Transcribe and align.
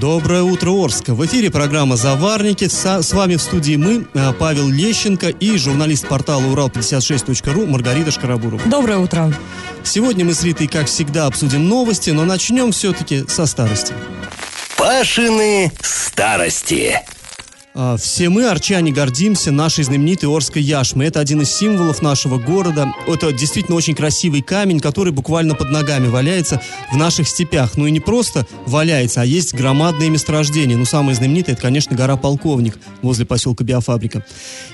Доброе 0.00 0.42
утро, 0.42 0.70
Орск. 0.72 1.08
В 1.08 1.24
эфире 1.24 1.50
программа 1.50 1.96
«Заварники». 1.96 2.68
С 2.68 3.12
вами 3.14 3.36
в 3.36 3.40
студии 3.40 3.76
мы, 3.76 4.06
э, 4.12 4.32
Павел 4.38 4.68
Лещенко 4.68 5.28
и 5.28 5.56
журналист 5.56 6.06
портала 6.06 6.42
«Урал56.ру» 6.42 7.66
Маргарита 7.66 8.10
Шкарабурова. 8.10 8.60
Доброе 8.66 8.98
утро. 8.98 9.32
Сегодня 9.84 10.26
мы 10.26 10.34
с 10.34 10.42
Ритой, 10.42 10.66
как 10.66 10.86
всегда, 10.86 11.24
обсудим 11.24 11.66
новости, 11.66 12.10
но 12.10 12.26
начнем 12.26 12.72
все-таки 12.72 13.24
со 13.26 13.46
старости. 13.46 13.94
Пашины 14.76 15.72
старости. 15.80 17.00
А, 17.78 17.98
Все 17.98 18.30
мы, 18.30 18.48
арчане, 18.48 18.90
гордимся 18.90 19.52
нашей 19.52 19.84
знаменитой 19.84 20.34
Орской 20.34 20.62
яшмой. 20.62 21.08
Это 21.08 21.20
один 21.20 21.42
из 21.42 21.54
символов 21.54 22.00
нашего 22.00 22.38
города. 22.38 22.90
Это 23.06 23.32
действительно 23.32 23.76
очень 23.76 23.94
красивый 23.94 24.40
камень, 24.40 24.80
который 24.80 25.12
буквально 25.12 25.54
под 25.54 25.70
ногами 25.70 26.08
валяется 26.08 26.62
в 26.90 26.96
наших 26.96 27.28
степях. 27.28 27.76
Ну 27.76 27.86
и 27.86 27.90
не 27.90 28.00
просто 28.00 28.46
валяется, 28.64 29.20
а 29.20 29.26
есть 29.26 29.52
громадные 29.52 30.08
месторождения. 30.08 30.74
Ну, 30.74 30.86
самое 30.86 31.14
знаменитое, 31.14 31.52
это, 31.52 31.60
конечно, 31.60 31.94
гора 31.94 32.16
Полковник 32.16 32.78
возле 33.02 33.26
поселка 33.26 33.62
Биофабрика. 33.62 34.24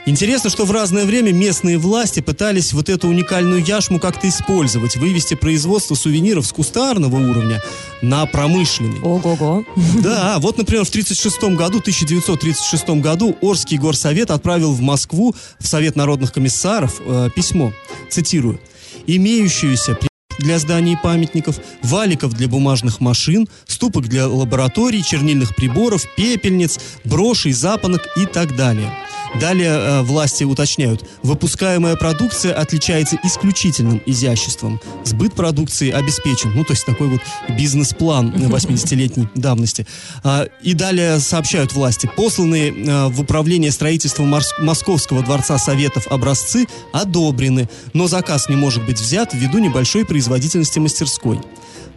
Интересно, 0.06 0.48
что 0.48 0.64
в 0.64 0.70
разное 0.70 1.04
время 1.04 1.32
местные 1.32 1.78
власти 1.78 2.20
пытались 2.20 2.72
вот 2.72 2.88
эту 2.88 3.08
уникальную 3.08 3.64
яшму 3.64 3.98
как-то 3.98 4.28
использовать, 4.28 4.96
вывести 4.96 5.34
производство 5.34 5.96
сувениров 5.96 6.46
с 6.46 6.52
кустарного 6.52 7.16
уровня 7.16 7.60
на 8.00 8.26
промышленный. 8.26 9.00
Ого-го. 9.00 9.64
Да, 10.02 10.36
вот, 10.38 10.58
например, 10.58 10.84
в 10.84 10.88
1936 10.88 11.56
году, 11.56 11.78
1936 11.78 12.91
году 13.00 13.36
Орский 13.40 13.78
горсовет 13.78 14.30
отправил 14.30 14.72
в 14.72 14.80
Москву, 14.80 15.34
в 15.58 15.66
Совет 15.66 15.96
народных 15.96 16.32
комиссаров, 16.32 17.00
э, 17.00 17.30
письмо, 17.34 17.72
цитирую, 18.10 18.60
«Имеющуюся 19.06 19.98
для 20.38 20.58
зданий 20.58 20.96
памятников, 20.96 21.60
валиков 21.82 22.34
для 22.34 22.48
бумажных 22.48 23.00
машин, 23.00 23.48
ступок 23.66 24.08
для 24.08 24.26
лабораторий, 24.26 25.02
чернильных 25.02 25.54
приборов, 25.54 26.04
пепельниц, 26.16 26.78
брошей, 27.04 27.52
запонок 27.52 28.06
и 28.16 28.26
так 28.26 28.56
далее». 28.56 28.92
Далее 29.40 29.70
э, 29.70 30.02
власти 30.02 30.44
уточняют, 30.44 31.04
выпускаемая 31.22 31.96
продукция 31.96 32.54
отличается 32.54 33.18
исключительным 33.22 34.02
изяществом. 34.04 34.80
Сбыт 35.04 35.34
продукции 35.34 35.90
обеспечен. 35.90 36.52
Ну, 36.54 36.64
то 36.64 36.72
есть 36.72 36.84
такой 36.84 37.08
вот 37.08 37.20
бизнес-план 37.48 38.30
80-летней 38.30 39.28
давности. 39.34 39.86
А, 40.22 40.46
И 40.62 40.74
далее 40.74 41.18
сообщают 41.18 41.72
власти, 41.72 42.10
посланные 42.14 42.72
э, 42.72 43.08
в 43.08 43.20
управление 43.20 43.70
строительства 43.70 44.24
Московского 44.58 45.22
дворца 45.22 45.58
Советов 45.58 46.06
образцы 46.08 46.66
одобрены, 46.92 47.68
но 47.94 48.08
заказ 48.08 48.48
не 48.48 48.56
может 48.56 48.84
быть 48.84 49.00
взят 49.00 49.32
ввиду 49.32 49.58
небольшой 49.58 50.04
производительности 50.04 50.78
мастерской. 50.78 51.40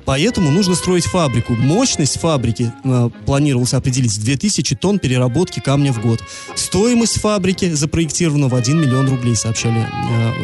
Поэтому 0.06 0.52
нужно 0.52 0.76
строить 0.76 1.06
фабрику. 1.06 1.54
Мощность 1.54 2.20
фабрики 2.20 2.72
э, 2.84 3.10
планировалось 3.26 3.74
определить 3.74 4.14
в 4.14 4.24
2000 4.24 4.76
тонн 4.76 5.00
переработки 5.00 5.60
камня 5.60 5.92
в 5.92 6.02
год. 6.02 6.22
Стоимость 6.56 7.20
фабрики 7.20 7.74
запроектирована 7.74 8.48
в 8.48 8.56
1 8.56 8.80
миллион 8.80 9.10
рублей, 9.10 9.36
сообщали, 9.36 9.88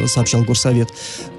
э, 0.02 0.06
сообщал 0.08 0.42
Горсовет. 0.42 0.88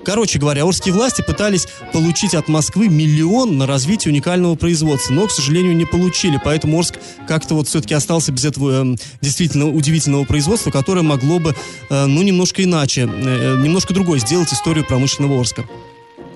Короче 0.05 0.39
говоря, 0.39 0.65
орские 0.65 0.93
власти 0.93 1.21
пытались 1.21 1.67
получить 1.91 2.33
от 2.33 2.47
Москвы 2.47 2.87
миллион 2.87 3.57
на 3.57 3.65
развитие 3.65 4.11
уникального 4.11 4.55
производства, 4.55 5.13
но, 5.13 5.27
к 5.27 5.31
сожалению, 5.31 5.75
не 5.75 5.85
получили. 5.85 6.39
Поэтому 6.43 6.77
Орск 6.77 6.95
как-то 7.27 7.55
вот 7.55 7.67
все-таки 7.67 7.93
остался 7.93 8.31
без 8.31 8.45
этого 8.45 8.83
э, 8.83 8.95
действительно 9.21 9.69
удивительного 9.69 10.23
производства, 10.23 10.71
которое 10.71 11.01
могло 11.01 11.39
бы, 11.39 11.55
э, 11.89 12.05
ну, 12.05 12.21
немножко 12.21 12.63
иначе, 12.63 13.01
э, 13.01 13.57
немножко 13.61 13.93
другой 13.93 14.19
сделать 14.19 14.51
историю 14.53 14.85
промышленного 14.85 15.39
Орска. 15.39 15.65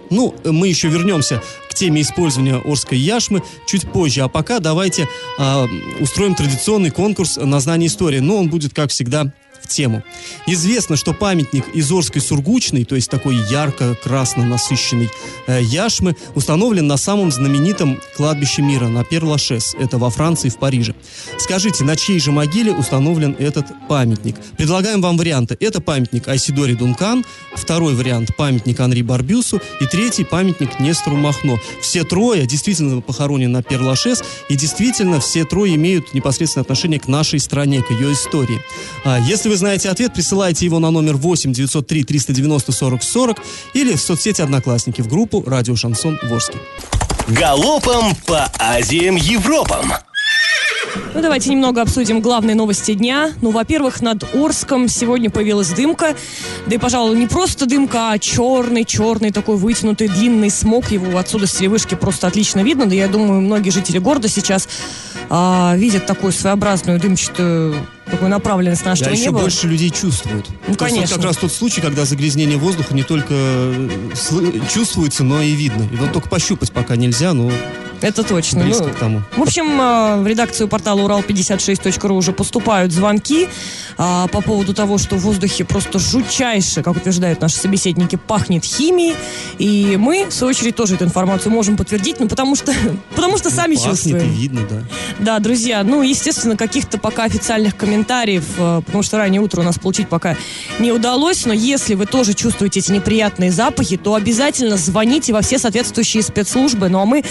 Ну, 0.09 0.35
мы 0.43 0.67
еще 0.67 0.87
вернемся 0.87 1.41
к 1.69 1.73
теме 1.73 2.01
использования 2.01 2.55
Орской 2.55 2.97
яшмы 2.97 3.43
чуть 3.67 3.91
позже. 3.91 4.21
А 4.21 4.27
пока 4.27 4.59
давайте 4.59 5.07
а, 5.37 5.67
устроим 5.99 6.35
традиционный 6.35 6.91
конкурс 6.91 7.37
на 7.37 7.59
знание 7.59 7.87
истории. 7.87 8.19
Но 8.19 8.37
он 8.37 8.49
будет, 8.49 8.73
как 8.73 8.89
всегда, 8.89 9.31
в 9.61 9.67
тему. 9.67 10.03
Известно, 10.45 10.95
что 10.95 11.13
памятник 11.13 11.65
из 11.73 11.91
Орской 11.91 12.21
Сургучной, 12.21 12.85
то 12.85 12.95
есть 12.95 13.09
такой 13.09 13.35
ярко-красно 13.49 14.45
насыщенный 14.45 15.09
э, 15.47 15.61
яшмы, 15.61 16.15
установлен 16.35 16.87
на 16.87 16.97
самом 16.97 17.31
знаменитом 17.31 17.99
кладбище 18.15 18.61
мира, 18.61 18.87
на 18.87 19.03
Пер-Лашес. 19.03 19.75
Это 19.79 19.97
во 19.97 20.09
Франции, 20.09 20.49
в 20.49 20.57
Париже. 20.57 20.95
Скажите, 21.37 21.83
на 21.83 21.95
чьей 21.95 22.19
же 22.19 22.31
могиле 22.31 22.71
установлен 22.71 23.35
этот 23.39 23.67
памятник? 23.87 24.35
Предлагаем 24.57 25.01
вам 25.01 25.17
варианты. 25.17 25.57
Это 25.59 25.81
памятник 25.81 26.27
Айсидоре 26.27 26.75
Дункан, 26.75 27.25
второй 27.55 27.95
вариант 27.95 28.35
памятник 28.35 28.79
Анри 28.79 29.01
Барбюсу 29.01 29.61
и 29.81 29.85
третий 29.85 30.23
памятник 30.23 30.79
Нестору 30.79 31.17
Махно. 31.17 31.59
Все 31.81 32.03
трое 32.03 32.45
действительно 32.45 33.01
похоронены 33.01 33.53
на 33.53 33.63
Пер-Лашес 33.63 34.23
и 34.49 34.55
действительно 34.55 35.19
все 35.19 35.45
трое 35.45 35.75
имеют 35.75 36.13
непосредственное 36.13 36.63
отношение 36.63 36.99
к 36.99 37.07
нашей 37.07 37.39
стране, 37.39 37.81
к 37.81 37.91
ее 37.91 38.13
истории. 38.13 38.61
А, 39.03 39.19
если 39.19 39.46
вы 39.47 39.55
знаете 39.55 39.89
ответ, 39.89 40.13
присылайте 40.13 40.65
его 40.65 40.79
на 40.79 40.91
номер 40.91 41.15
8 41.15 41.53
903 41.53 42.03
390 42.03 42.71
40 42.71 43.03
40 43.03 43.37
или 43.73 43.95
в 43.95 44.01
соцсети 44.01 44.41
Одноклассники 44.41 45.01
в 45.01 45.07
группу 45.07 45.43
Радио 45.45 45.75
Шансон 45.75 46.19
Ворске. 46.23 46.57
Галопом 47.27 48.15
по 48.25 48.49
Азиям 48.57 49.15
Европам. 49.15 49.93
Ну, 51.13 51.21
давайте 51.21 51.49
немного 51.49 51.81
обсудим 51.81 52.21
главные 52.21 52.55
новости 52.55 52.93
дня. 52.93 53.31
Ну, 53.41 53.51
во-первых, 53.51 54.01
над 54.01 54.23
Орском 54.35 54.87
сегодня 54.87 55.29
появилась 55.29 55.69
дымка. 55.69 56.15
Да 56.67 56.75
и, 56.75 56.77
пожалуй, 56.77 57.17
не 57.17 57.27
просто 57.27 57.65
дымка, 57.65 58.11
а 58.11 58.19
черный-черный 58.19 59.31
такой 59.31 59.57
вытянутый 59.57 60.07
длинный 60.07 60.49
смог. 60.49 60.91
Его 60.91 61.17
отсюда 61.17 61.47
с 61.47 61.53
телевышки 61.53 61.95
просто 61.95 62.27
отлично 62.27 62.61
видно. 62.61 62.85
Да 62.85 62.95
я 62.95 63.07
думаю, 63.07 63.41
многие 63.41 63.69
жители 63.69 63.99
города 63.99 64.27
сейчас 64.27 64.67
а, 65.29 65.75
видят 65.75 66.05
такую 66.05 66.31
своеобразную 66.31 66.99
дымчатую 66.99 67.75
такую 68.11 68.29
направленность 68.29 68.83
Да, 68.83 68.91
нашего 68.91 69.09
еще 69.09 69.25
неба. 69.25 69.39
больше 69.39 69.67
людей 69.67 69.89
чувствуют. 69.89 70.47
Ну, 70.49 70.55
То 70.55 70.57
есть 70.57 70.67
вот 70.67 70.89
конечно. 70.89 71.15
как 71.15 71.25
раз 71.25 71.37
тот 71.37 71.51
случай, 71.51 71.81
когда 71.81 72.05
загрязнение 72.05 72.57
воздуха 72.57 72.93
не 72.93 73.03
только 73.03 73.33
э, 73.33 73.89
чувствуется, 74.73 75.23
но 75.23 75.41
и 75.41 75.51
видно. 75.53 75.83
И 75.91 75.95
вот 75.95 76.13
только 76.13 76.29
пощупать 76.29 76.71
пока 76.71 76.95
нельзя, 76.95 77.33
но 77.33 77.51
Это 78.01 78.23
точно. 78.23 78.63
близко 78.63 78.85
Ну, 78.85 78.93
к 78.93 78.95
тому. 78.95 79.21
В 79.35 79.41
общем, 79.41 79.79
э, 79.79 80.21
в 80.21 80.27
редакцию 80.27 80.67
портала 80.67 81.01
Урал56.ру 81.01 82.15
уже 82.15 82.31
поступают 82.31 82.91
звонки 82.91 83.47
а, 83.97 84.27
по 84.27 84.41
поводу 84.41 84.73
того, 84.73 84.97
что 84.97 85.15
в 85.15 85.21
воздухе 85.21 85.65
просто 85.65 85.99
жутчайше, 85.99 86.83
как 86.83 86.95
утверждают 86.95 87.41
наши 87.41 87.57
собеседники, 87.57 88.15
пахнет 88.15 88.63
химией. 88.63 89.15
И 89.57 89.97
мы, 89.97 90.27
в 90.29 90.33
свою 90.33 90.51
очередь, 90.51 90.75
тоже 90.75 90.95
эту 90.95 91.05
информацию 91.05 91.51
можем 91.51 91.77
подтвердить, 91.77 92.19
ну, 92.19 92.27
потому 92.27 92.55
что, 92.55 92.73
потому 93.15 93.37
что 93.37 93.49
сами 93.49 93.75
Ну, 93.75 93.81
Пахнет 93.81 93.95
и 93.95 94.09
чувствуем. 94.11 94.33
видно, 94.33 94.61
да. 94.69 94.83
Да, 95.19 95.39
друзья, 95.39 95.83
ну, 95.83 96.01
естественно, 96.01 96.55
каких-то 96.55 96.97
пока 96.99 97.23
официальных 97.23 97.75
комментариев, 97.75 98.45
э, 98.57 98.81
потому 98.85 99.03
что 99.03 99.17
раннее 99.17 99.41
утро 99.41 99.61
у 99.61 99.63
нас 99.63 99.79
получить 99.79 100.07
пока 100.09 100.35
не 100.79 100.91
удалось, 100.91 101.45
но 101.45 101.53
если 101.53 101.95
вы 101.95 102.05
тоже 102.05 102.33
чувствуете 102.33 102.79
эти 102.79 102.91
неприятные 102.91 103.51
запахи, 103.51 103.97
то 103.97 104.13
обязательно 104.13 104.77
звоните 104.77 105.33
во 105.33 105.41
все 105.41 105.57
соответствующие 105.57 106.21
спецслужбы. 106.21 106.89
Ну, 106.89 106.99
а 106.99 107.05
мы 107.05 107.23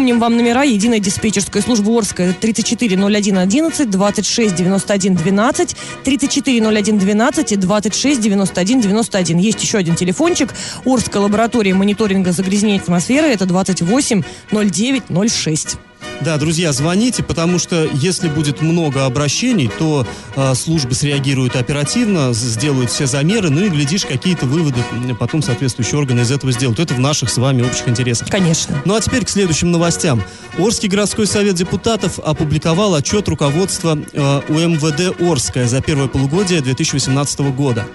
напомним 0.00 0.18
вам 0.18 0.34
номера 0.34 0.62
единой 0.62 0.98
диспетчерской 0.98 1.60
службы 1.60 1.94
Орская 1.94 2.32
340111, 2.32 3.90
269112, 3.90 5.76
340112 6.04 7.52
и 7.52 7.56
269191. 7.56 9.36
Есть 9.36 9.62
еще 9.62 9.76
один 9.76 9.96
телефончик 9.96 10.54
Орской 10.86 11.20
лаборатории 11.20 11.72
мониторинга 11.72 12.32
загрязнения 12.32 12.80
атмосферы, 12.80 13.26
это 13.26 13.44
280906. 13.44 15.76
Да, 16.20 16.36
друзья, 16.36 16.72
звоните, 16.72 17.22
потому 17.22 17.58
что 17.58 17.88
если 17.94 18.28
будет 18.28 18.60
много 18.60 19.06
обращений, 19.06 19.70
то 19.78 20.06
э, 20.36 20.54
службы 20.54 20.94
среагируют 20.94 21.56
оперативно, 21.56 22.34
сделают 22.34 22.90
все 22.90 23.06
замеры, 23.06 23.48
ну 23.48 23.64
и, 23.64 23.70
глядишь, 23.70 24.04
какие-то 24.04 24.44
выводы 24.44 24.80
потом 25.18 25.42
соответствующие 25.42 25.98
органы 25.98 26.20
из 26.20 26.30
этого 26.30 26.52
сделают. 26.52 26.78
Это 26.78 26.92
в 26.94 27.00
наших 27.00 27.30
с 27.30 27.38
вами 27.38 27.62
общих 27.62 27.88
интересах. 27.88 28.28
Конечно. 28.28 28.82
Ну 28.84 28.94
а 28.94 29.00
теперь 29.00 29.24
к 29.24 29.30
следующим 29.30 29.70
новостям. 29.70 30.22
Орский 30.58 30.88
городской 30.88 31.26
совет 31.26 31.54
депутатов 31.54 32.18
опубликовал 32.18 32.94
отчет 32.94 33.26
руководства 33.28 33.98
э, 34.12 34.40
УМВД 34.48 35.20
Орская 35.20 35.66
за 35.66 35.80
первое 35.80 36.08
полугодие 36.08 36.60
2018 36.60 37.40
года. 37.40 37.86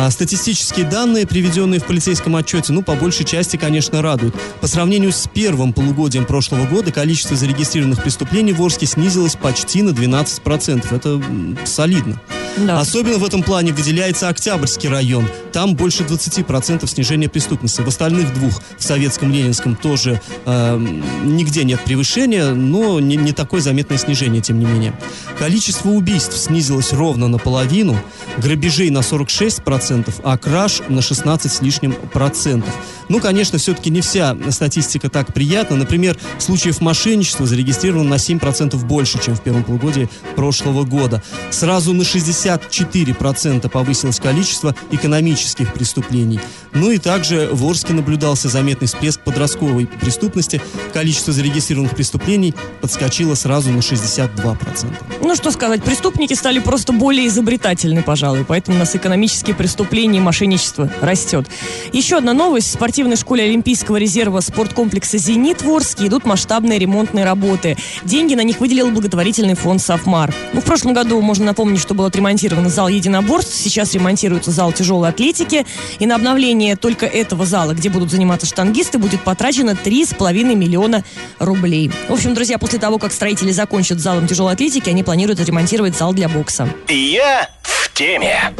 А 0.00 0.08
статистические 0.12 0.86
данные, 0.86 1.26
приведенные 1.26 1.80
в 1.80 1.84
полицейском 1.84 2.36
отчете, 2.36 2.72
ну, 2.72 2.82
по 2.84 2.94
большей 2.94 3.26
части, 3.26 3.56
конечно, 3.56 4.00
радуют. 4.00 4.32
По 4.60 4.68
сравнению 4.68 5.10
с 5.10 5.28
первым 5.28 5.72
полугодием 5.72 6.24
прошлого 6.24 6.66
года 6.66 6.92
количество 6.92 7.36
зарегистрированных 7.36 8.00
преступлений 8.00 8.52
в 8.52 8.62
Орске 8.62 8.86
снизилось 8.86 9.34
почти 9.34 9.82
на 9.82 9.90
12%. 9.90 10.94
Это 10.94 11.20
солидно. 11.66 12.20
Да. 12.66 12.80
Особенно 12.80 13.18
в 13.18 13.24
этом 13.24 13.42
плане 13.42 13.72
выделяется 13.72 14.28
Октябрьский 14.28 14.88
район. 14.88 15.28
Там 15.52 15.76
больше 15.76 16.02
20% 16.02 16.86
снижения 16.86 17.28
преступности. 17.28 17.80
В 17.82 17.88
остальных 17.88 18.32
двух, 18.34 18.60
в 18.76 18.82
Советском, 18.82 19.32
Ленинском, 19.32 19.76
тоже 19.76 20.20
э, 20.44 20.86
нигде 21.24 21.64
нет 21.64 21.80
превышения, 21.84 22.52
но 22.54 23.00
не, 23.00 23.16
не 23.16 23.32
такое 23.32 23.60
заметное 23.60 23.98
снижение, 23.98 24.42
тем 24.42 24.58
не 24.58 24.66
менее. 24.66 24.98
Количество 25.38 25.90
убийств 25.90 26.36
снизилось 26.36 26.92
ровно 26.92 27.28
наполовину, 27.28 27.96
грабежей 28.38 28.90
на 28.90 28.98
46%, 28.98 29.87
а 30.22 30.36
краж 30.36 30.82
на 30.88 31.02
16 31.02 31.50
с 31.50 31.62
лишним 31.62 31.92
процентов. 32.12 32.74
Ну, 33.08 33.20
конечно, 33.20 33.58
все-таки 33.58 33.90
не 33.90 34.02
вся 34.02 34.36
статистика 34.50 35.08
так 35.08 35.32
приятна. 35.32 35.76
Например, 35.76 36.16
случаев 36.38 36.80
мошенничества 36.80 37.46
зарегистрировано 37.46 38.10
на 38.10 38.14
7% 38.14 38.76
больше, 38.84 39.18
чем 39.22 39.34
в 39.34 39.40
первом 39.40 39.64
полугодии 39.64 40.08
прошлого 40.36 40.84
года. 40.84 41.22
Сразу 41.50 41.94
на 41.94 42.02
64% 42.02 43.68
повысилось 43.68 44.20
количество 44.20 44.74
экономических 44.90 45.72
преступлений. 45.72 46.40
Ну 46.74 46.90
и 46.90 46.98
также 46.98 47.48
в 47.50 47.64
Орске 47.64 47.94
наблюдался 47.94 48.48
заметный 48.48 48.86
всплеск 48.86 49.20
подростковой 49.20 49.86
преступности. 49.86 50.60
Количество 50.92 51.32
зарегистрированных 51.32 51.96
преступлений 51.96 52.54
подскочило 52.82 53.34
сразу 53.34 53.70
на 53.70 53.78
62%. 53.78 54.86
Ну, 55.22 55.34
что 55.34 55.50
сказать, 55.50 55.82
преступники 55.82 56.34
стали 56.34 56.58
просто 56.58 56.92
более 56.92 57.26
изобретательны, 57.26 58.02
пожалуй, 58.02 58.44
поэтому 58.44 58.76
у 58.76 58.80
нас 58.80 58.94
экономические 58.94 59.54
преступления 59.54 59.77
и 59.84 60.20
мошенничество 60.20 60.90
растет. 61.00 61.46
Еще 61.92 62.16
одна 62.18 62.32
новость. 62.32 62.68
В 62.68 62.72
спортивной 62.72 63.16
школе 63.16 63.44
Олимпийского 63.44 63.96
резерва 63.96 64.40
спорткомплекса 64.40 65.18
«Зенит» 65.18 65.62
в 65.62 65.70
Орске 65.70 66.06
идут 66.06 66.24
масштабные 66.24 66.78
ремонтные 66.78 67.24
работы. 67.24 67.76
Деньги 68.04 68.34
на 68.34 68.42
них 68.42 68.60
выделил 68.60 68.90
благотворительный 68.90 69.54
фонд 69.54 69.80
«Софмар». 69.82 70.34
Ну, 70.52 70.60
в 70.60 70.64
прошлом 70.64 70.92
году, 70.92 71.20
можно 71.20 71.44
напомнить, 71.44 71.80
что 71.80 71.94
был 71.94 72.04
отремонтирован 72.04 72.68
зал 72.68 72.88
единоборств, 72.88 73.54
сейчас 73.54 73.94
ремонтируется 73.94 74.50
зал 74.50 74.72
тяжелой 74.72 75.10
атлетики, 75.10 75.66
и 75.98 76.06
на 76.06 76.16
обновление 76.16 76.76
только 76.76 77.06
этого 77.06 77.46
зала, 77.46 77.72
где 77.72 77.88
будут 77.88 78.10
заниматься 78.10 78.46
штангисты, 78.46 78.98
будет 78.98 79.22
потрачено 79.22 79.70
3,5 79.70 80.54
миллиона 80.54 81.04
рублей. 81.38 81.90
В 82.08 82.12
общем, 82.12 82.34
друзья, 82.34 82.58
после 82.58 82.78
того, 82.78 82.98
как 82.98 83.12
строители 83.12 83.52
закончат 83.52 83.98
залом 84.00 84.26
тяжелой 84.26 84.54
атлетики, 84.54 84.90
они 84.90 85.02
планируют 85.02 85.40
ремонтировать 85.40 85.96
зал 85.96 86.12
для 86.12 86.28
бокса. 86.28 86.68
Я 86.88 87.48
в 87.62 87.92
теме. 87.92 88.52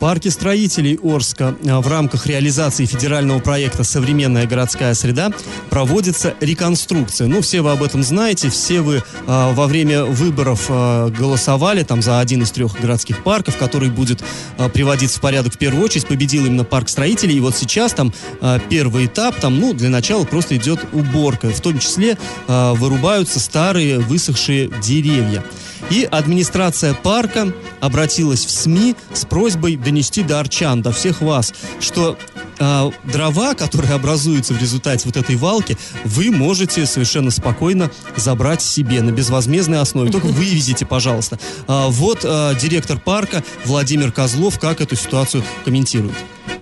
В 0.00 0.02
парке 0.02 0.30
строителей 0.30 0.98
Орска 1.02 1.54
а, 1.68 1.82
в 1.82 1.86
рамках 1.86 2.26
реализации 2.26 2.86
федерального 2.86 3.38
проекта 3.38 3.84
«Современная 3.84 4.46
городская 4.46 4.94
среда» 4.94 5.30
проводится 5.68 6.32
реконструкция. 6.40 7.26
Ну, 7.26 7.42
все 7.42 7.60
вы 7.60 7.72
об 7.72 7.82
этом 7.82 8.02
знаете, 8.02 8.48
все 8.48 8.80
вы 8.80 9.02
а, 9.26 9.52
во 9.52 9.66
время 9.66 10.06
выборов 10.06 10.68
а, 10.70 11.10
голосовали 11.10 11.82
там 11.82 12.00
за 12.00 12.18
один 12.18 12.40
из 12.44 12.50
трех 12.50 12.80
городских 12.80 13.22
парков, 13.22 13.58
который 13.58 13.90
будет 13.90 14.24
а, 14.56 14.70
приводиться 14.70 15.18
в 15.18 15.20
порядок 15.20 15.52
в 15.52 15.58
первую 15.58 15.84
очередь. 15.84 16.06
Победил 16.06 16.46
именно 16.46 16.64
парк 16.64 16.88
строителей. 16.88 17.36
И 17.36 17.40
вот 17.40 17.54
сейчас 17.54 17.92
там 17.92 18.10
а, 18.40 18.58
первый 18.58 19.04
этап, 19.04 19.38
там, 19.38 19.60
ну, 19.60 19.74
для 19.74 19.90
начала 19.90 20.24
просто 20.24 20.56
идет 20.56 20.80
уборка. 20.94 21.50
В 21.50 21.60
том 21.60 21.78
числе 21.78 22.16
а, 22.48 22.72
вырубаются 22.72 23.38
старые 23.38 23.98
высохшие 23.98 24.70
деревья. 24.80 25.44
И 25.90 26.04
администрация 26.04 26.94
парка 26.94 27.52
обратилась 27.80 28.44
в 28.44 28.50
СМИ 28.50 28.94
с 29.12 29.24
просьбой 29.24 29.76
донести 29.90 30.22
до 30.22 30.38
арчан, 30.38 30.82
до 30.82 30.92
всех 30.92 31.20
вас, 31.20 31.52
что 31.80 32.16
э, 32.60 32.90
дрова, 33.12 33.54
которые 33.54 33.92
образуются 33.94 34.54
в 34.54 34.60
результате 34.60 35.02
вот 35.06 35.16
этой 35.16 35.34
валки, 35.34 35.76
вы 36.04 36.30
можете 36.30 36.86
совершенно 36.86 37.32
спокойно 37.32 37.90
забрать 38.16 38.62
себе 38.62 39.02
на 39.02 39.10
безвозмездной 39.10 39.80
основе. 39.80 40.12
Только 40.12 40.26
вывезите, 40.26 40.86
пожалуйста. 40.86 41.40
А, 41.66 41.88
вот 41.88 42.20
э, 42.22 42.54
директор 42.60 43.00
парка 43.00 43.42
Владимир 43.64 44.12
Козлов 44.12 44.60
как 44.60 44.80
эту 44.80 44.94
ситуацию 44.94 45.42
комментирует. 45.64 46.14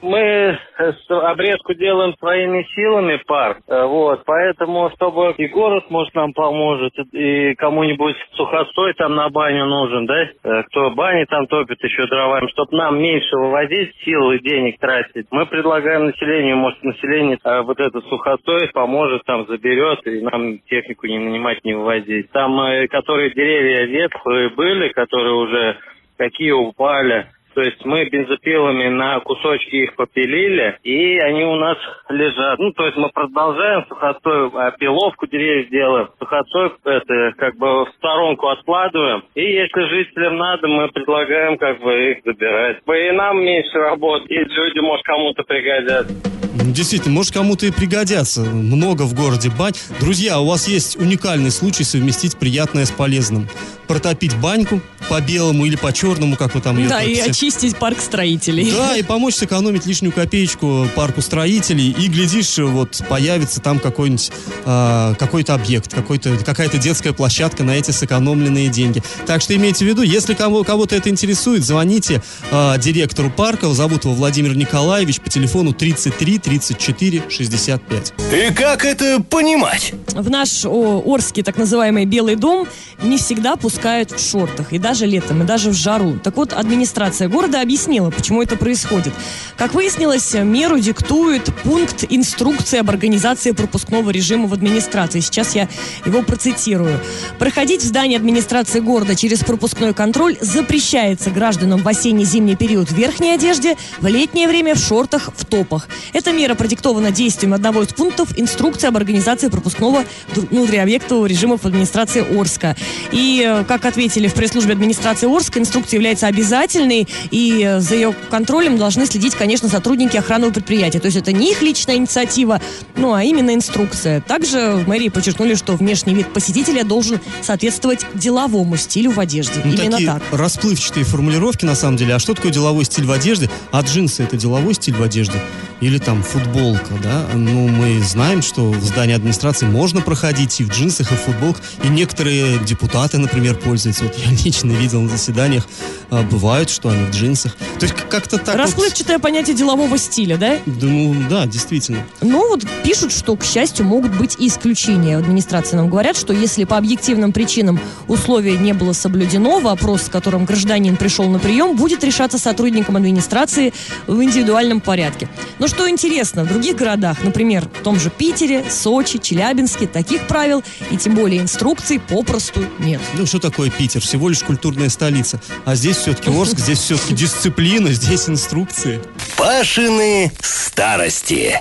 Мы 0.02 0.18
э, 0.18 0.92
обрезку 1.08 1.74
делаем 1.74 2.14
своими 2.18 2.66
силами 2.74 3.20
парк, 3.26 3.58
э, 3.66 3.84
вот, 3.84 4.22
поэтому, 4.24 4.90
чтобы 4.94 5.34
и 5.36 5.48
город, 5.48 5.84
может, 5.90 6.14
нам 6.14 6.32
поможет, 6.32 6.92
и 7.12 7.54
кому-нибудь 7.54 8.16
сухостой 8.34 8.94
там 8.94 9.16
на 9.16 9.28
баню 9.28 9.66
нужен, 9.66 10.06
да, 10.06 10.22
э, 10.22 10.62
кто 10.64 10.90
бани 10.90 11.24
там 11.24 11.46
топит 11.46 11.82
еще 11.82 12.06
дровами, 12.06 12.46
чтобы 12.48 12.76
нам 12.76 13.00
меньше 13.00 13.36
вывозить 13.36 13.94
сил 14.04 14.30
и 14.32 14.38
денег 14.40 14.78
тратить, 14.78 15.26
мы 15.30 15.46
предлагаем 15.46 16.06
населению, 16.06 16.56
может, 16.56 16.82
население 16.82 17.38
э, 17.42 17.62
вот 17.62 17.80
этот 17.80 18.04
сухостой 18.06 18.68
поможет, 18.68 19.24
там, 19.24 19.46
заберет, 19.46 20.06
и 20.06 20.20
нам 20.20 20.58
технику 20.70 21.06
не 21.06 21.18
нанимать, 21.18 21.64
не 21.64 21.74
вывозить. 21.74 22.30
Там, 22.30 22.58
которые 22.88 23.30
деревья 23.30 23.84
ветхие 23.84 24.50
были, 24.50 24.88
которые 24.88 25.34
уже 25.34 25.76
какие 26.16 26.50
упали, 26.50 27.26
то 27.58 27.64
есть 27.64 27.84
мы 27.84 28.04
бензопилами 28.04 28.86
на 28.86 29.18
кусочки 29.18 29.74
их 29.74 29.96
попилили, 29.96 30.78
и 30.84 31.18
они 31.18 31.42
у 31.42 31.56
нас 31.56 31.76
лежат. 32.08 32.56
Ну, 32.56 32.70
то 32.70 32.86
есть 32.86 32.96
мы 32.96 33.08
продолжаем 33.08 33.84
сухостой, 33.88 34.48
а, 34.54 34.70
пиловку 34.78 35.26
деревьев 35.26 35.68
делаем, 35.68 36.08
сухостой 36.20 36.70
это 36.84 37.32
как 37.36 37.56
бы 37.56 37.84
в 37.84 37.88
сторонку 37.96 38.46
откладываем. 38.46 39.24
И 39.34 39.42
если 39.42 39.88
жителям 39.88 40.36
надо, 40.36 40.68
мы 40.68 40.86
предлагаем 40.86 41.58
как 41.58 41.80
бы 41.80 42.12
их 42.12 42.18
забирать. 42.24 42.76
И 42.86 43.10
нам 43.10 43.40
меньше 43.40 43.76
работы, 43.76 44.32
и 44.32 44.38
люди, 44.38 44.78
может, 44.78 45.04
кому-то 45.04 45.42
пригодятся. 45.42 46.38
Ну, 46.68 46.72
Действительно, 46.72 47.14
может 47.14 47.32
кому-то 47.32 47.66
и 47.66 47.70
пригодятся. 47.70 48.42
Много 48.42 49.02
в 49.02 49.14
городе 49.14 49.50
бань. 49.50 49.72
Друзья, 50.00 50.40
у 50.40 50.46
вас 50.46 50.68
есть 50.68 50.96
уникальный 50.96 51.50
случай 51.50 51.84
совместить 51.84 52.36
приятное 52.36 52.84
с 52.84 52.90
полезным. 52.90 53.48
Протопить 53.86 54.36
баньку 54.36 54.80
по 55.08 55.20
белому 55.20 55.64
или 55.64 55.76
по 55.76 55.92
черному, 55.92 56.36
как 56.36 56.54
вы 56.54 56.60
там 56.60 56.76
ее 56.76 56.88
Да, 56.88 57.02
и 57.02 57.14
топите. 57.14 57.32
Очистить 57.48 57.78
парк 57.78 57.98
строителей. 58.00 58.70
Да, 58.70 58.94
и 58.96 59.02
помочь 59.02 59.34
сэкономить 59.34 59.86
лишнюю 59.86 60.12
копеечку 60.12 60.86
парку 60.94 61.22
строителей. 61.22 61.90
И, 61.98 62.08
глядишь, 62.08 62.58
вот 62.58 63.00
появится 63.08 63.60
там 63.60 63.78
какой-нибудь 63.78 64.30
а, 64.66 65.14
какой-то 65.14 65.54
объект, 65.54 65.92
какой-то, 65.94 66.36
какая-то 66.44 66.76
детская 66.76 67.14
площадка 67.14 67.64
на 67.64 67.70
эти 67.70 67.90
сэкономленные 67.90 68.68
деньги. 68.68 69.02
Так 69.26 69.40
что 69.40 69.56
имейте 69.56 69.86
в 69.86 69.88
виду, 69.88 70.02
если 70.02 70.34
кого, 70.34 70.62
кого-то 70.62 70.94
это 70.94 71.08
интересует, 71.08 71.64
звоните 71.64 72.22
а, 72.50 72.76
директору 72.76 73.30
парка. 73.30 73.72
Зовут 73.72 74.04
его 74.04 74.12
Владимир 74.12 74.54
Николаевич 74.54 75.20
по 75.20 75.30
телефону 75.30 75.72
33 75.72 76.38
34 76.38 77.22
65. 77.30 78.12
И 78.18 78.52
как 78.52 78.84
это 78.84 79.22
понимать? 79.22 79.94
В 80.08 80.28
наш 80.28 80.66
о, 80.66 81.00
Орский 81.00 81.42
так 81.42 81.56
называемый 81.56 82.04
Белый 82.04 82.36
дом 82.36 82.68
не 83.02 83.16
всегда 83.16 83.56
пускают 83.56 84.10
в 84.10 84.20
шортах. 84.20 84.74
И 84.74 84.78
даже 84.78 85.06
летом, 85.06 85.42
и 85.42 85.46
даже 85.46 85.70
в 85.70 85.74
жару. 85.74 86.18
Так 86.22 86.36
вот, 86.36 86.52
администрация 86.52 87.28
города 87.28 87.37
объяснила, 87.46 88.10
почему 88.10 88.42
это 88.42 88.56
происходит. 88.56 89.12
Как 89.56 89.74
выяснилось, 89.74 90.34
меру 90.34 90.78
диктует 90.78 91.44
пункт 91.62 92.04
инструкции 92.08 92.78
об 92.78 92.90
организации 92.90 93.52
пропускного 93.52 94.10
режима 94.10 94.46
в 94.48 94.52
администрации. 94.52 95.20
Сейчас 95.20 95.54
я 95.54 95.68
его 96.04 96.22
процитирую. 96.22 97.00
Проходить 97.38 97.82
в 97.82 97.86
здание 97.86 98.18
администрации 98.18 98.80
города 98.80 99.14
через 99.14 99.40
пропускной 99.40 99.94
контроль 99.94 100.36
запрещается 100.40 101.30
гражданам 101.30 101.82
в 101.82 101.88
осенне-зимний 101.88 102.56
период 102.56 102.90
в 102.90 102.96
верхней 102.96 103.34
одежде, 103.34 103.76
в 104.00 104.06
летнее 104.06 104.48
время 104.48 104.74
в 104.74 104.78
шортах, 104.78 105.30
в 105.36 105.44
топах. 105.44 105.88
Эта 106.12 106.32
мера 106.32 106.54
продиктована 106.54 107.10
действием 107.10 107.54
одного 107.54 107.82
из 107.82 107.88
пунктов 107.88 108.38
инструкции 108.38 108.88
об 108.88 108.96
организации 108.96 109.48
пропускного 109.48 110.04
внутриобъектового 110.34 111.26
режима 111.26 111.56
в 111.56 111.64
администрации 111.64 112.24
Орска. 112.38 112.76
И, 113.12 113.44
э, 113.46 113.64
как 113.64 113.84
ответили 113.84 114.28
в 114.28 114.34
пресс-службе 114.34 114.72
администрации 114.72 115.34
Орска, 115.34 115.58
инструкция 115.58 115.98
является 115.98 116.26
обязательной, 116.26 117.08
и 117.30 117.62
э, 117.62 117.80
за 117.80 117.94
ее 117.94 118.14
контролем 118.30 118.78
должны 118.78 119.06
следить, 119.06 119.34
конечно, 119.34 119.68
сотрудники 119.68 120.16
охранного 120.16 120.52
предприятия. 120.52 121.00
То 121.00 121.06
есть 121.06 121.16
это 121.16 121.32
не 121.32 121.52
их 121.52 121.62
личная 121.62 121.96
инициатива, 121.96 122.60
ну, 122.96 123.14
а 123.14 123.24
именно 123.24 123.54
инструкция. 123.54 124.20
Также 124.20 124.74
в 124.74 124.88
мэрии 124.88 125.08
подчеркнули, 125.08 125.54
что 125.54 125.74
внешний 125.76 126.14
вид 126.14 126.32
посетителя 126.32 126.84
должен 126.84 127.20
соответствовать 127.42 128.06
деловому 128.14 128.76
стилю 128.76 129.10
в 129.10 129.20
одежде. 129.20 129.60
Ну, 129.64 129.72
Именно 129.72 129.90
такие 129.90 130.06
так. 130.06 130.22
расплывчатые 130.32 131.04
формулировки, 131.04 131.64
на 131.64 131.74
самом 131.74 131.96
деле. 131.96 132.14
А 132.14 132.18
что 132.18 132.34
такое 132.34 132.52
деловой 132.52 132.84
стиль 132.84 133.04
в 133.04 133.12
одежде? 133.12 133.50
А 133.70 133.80
джинсы– 133.82 134.22
это 134.24 134.36
деловой 134.36 134.74
стиль 134.74 134.94
в 134.94 135.02
одежде? 135.02 135.40
Или 135.80 135.98
там 135.98 136.22
футболка, 136.22 136.94
да, 137.02 137.26
ну, 137.34 137.68
мы 137.68 138.00
знаем, 138.02 138.42
что 138.42 138.70
в 138.70 138.82
здании 138.82 139.14
администрации 139.14 139.66
можно 139.66 140.00
проходить 140.00 140.60
и 140.60 140.64
в 140.64 140.70
джинсах, 140.70 141.12
и 141.12 141.14
в 141.14 141.18
футболках, 141.18 141.62
и 141.84 141.88
некоторые 141.88 142.58
депутаты, 142.58 143.18
например, 143.18 143.54
пользуются. 143.54 144.04
Вот 144.04 144.16
я 144.16 144.30
лично 144.44 144.72
видел 144.72 145.02
на 145.02 145.08
заседаниях, 145.08 145.68
а, 146.10 146.22
бывает, 146.22 146.70
что 146.70 146.88
они 146.88 147.04
в 147.04 147.10
джинсах. 147.10 147.56
То 147.78 147.86
есть 147.86 147.94
как-то 148.08 148.38
так 148.38 148.56
Расплывчатое 148.56 149.18
вот... 149.18 149.22
понятие 149.22 149.54
делового 149.54 149.98
стиля, 149.98 150.36
да? 150.36 150.58
Да, 150.66 150.86
ну, 150.86 151.14
да, 151.28 151.46
действительно. 151.46 152.04
Ну, 152.20 152.48
вот 152.48 152.64
пишут, 152.82 153.12
что, 153.12 153.36
к 153.36 153.44
счастью, 153.44 153.86
могут 153.86 154.16
быть 154.16 154.36
и 154.38 154.48
исключения. 154.48 155.16
Администрации 155.16 155.76
нам 155.76 155.88
говорят, 155.88 156.16
что 156.16 156.32
если 156.32 156.64
по 156.64 156.76
объективным 156.76 157.32
причинам 157.32 157.78
условие 158.08 158.58
не 158.58 158.72
было 158.72 158.92
соблюдено, 158.92 159.60
вопрос, 159.60 160.02
с 160.02 160.08
которым 160.08 160.44
гражданин 160.44 160.96
пришел 160.96 161.28
на 161.28 161.38
прием, 161.38 161.76
будет 161.76 162.02
решаться 162.02 162.38
сотрудником 162.38 162.96
администрации 162.96 163.72
в 164.06 164.22
индивидуальном 164.22 164.80
порядке. 164.80 165.28
Но 165.58 165.67
что 165.68 165.88
интересно, 165.88 166.44
в 166.44 166.48
других 166.48 166.76
городах, 166.76 167.22
например, 167.22 167.68
в 167.68 167.82
том 167.82 167.98
же 167.98 168.10
Питере, 168.10 168.64
Сочи, 168.70 169.18
Челябинске, 169.18 169.86
таких 169.86 170.26
правил 170.26 170.64
и 170.90 170.96
тем 170.96 171.14
более 171.14 171.40
инструкций 171.40 172.00
попросту 172.00 172.64
нет. 172.78 173.00
Ну, 173.16 173.26
что 173.26 173.38
такое 173.38 173.70
Питер? 173.70 174.00
Всего 174.00 174.28
лишь 174.28 174.42
культурная 174.42 174.88
столица. 174.88 175.40
А 175.64 175.74
здесь 175.74 175.96
все-таки 175.96 176.30
Орск, 176.30 176.58
здесь 176.58 176.78
все-таки 176.78 177.14
дисциплина, 177.14 177.92
здесь 177.92 178.28
инструкции. 178.28 179.00
Пашины 179.36 180.32
старости. 180.40 181.60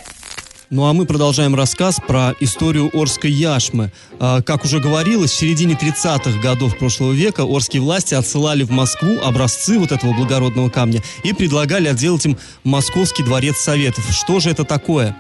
Ну 0.70 0.86
а 0.86 0.92
мы 0.92 1.06
продолжаем 1.06 1.56
рассказ 1.56 1.98
про 2.06 2.36
историю 2.42 2.90
Орской 2.94 3.32
яшмы. 3.32 3.94
А, 4.20 4.42
как 4.42 4.66
уже 4.66 4.82
говорилось, 4.82 5.32
в 5.32 5.38
середине 5.38 5.76
30-х 5.76 6.42
годов 6.42 6.78
прошлого 6.78 7.14
века 7.14 7.46
орские 7.46 7.82
власти 7.82 8.16
отсылали 8.16 8.64
в 8.64 8.70
Москву 8.70 9.18
образцы 9.24 9.80
вот 9.80 9.94
этого 9.94 10.12
благородного 10.12 10.70
камня 10.70 11.02
и 11.24 11.32
предлагали 11.32 11.88
отделать 11.88 12.26
им 12.26 12.38
Московский 12.66 13.24
дворец 13.24 13.56
Советов. 13.58 14.12
Что 14.12 14.42
же 14.42 14.50
это 14.50 14.66
такое? 14.66 15.16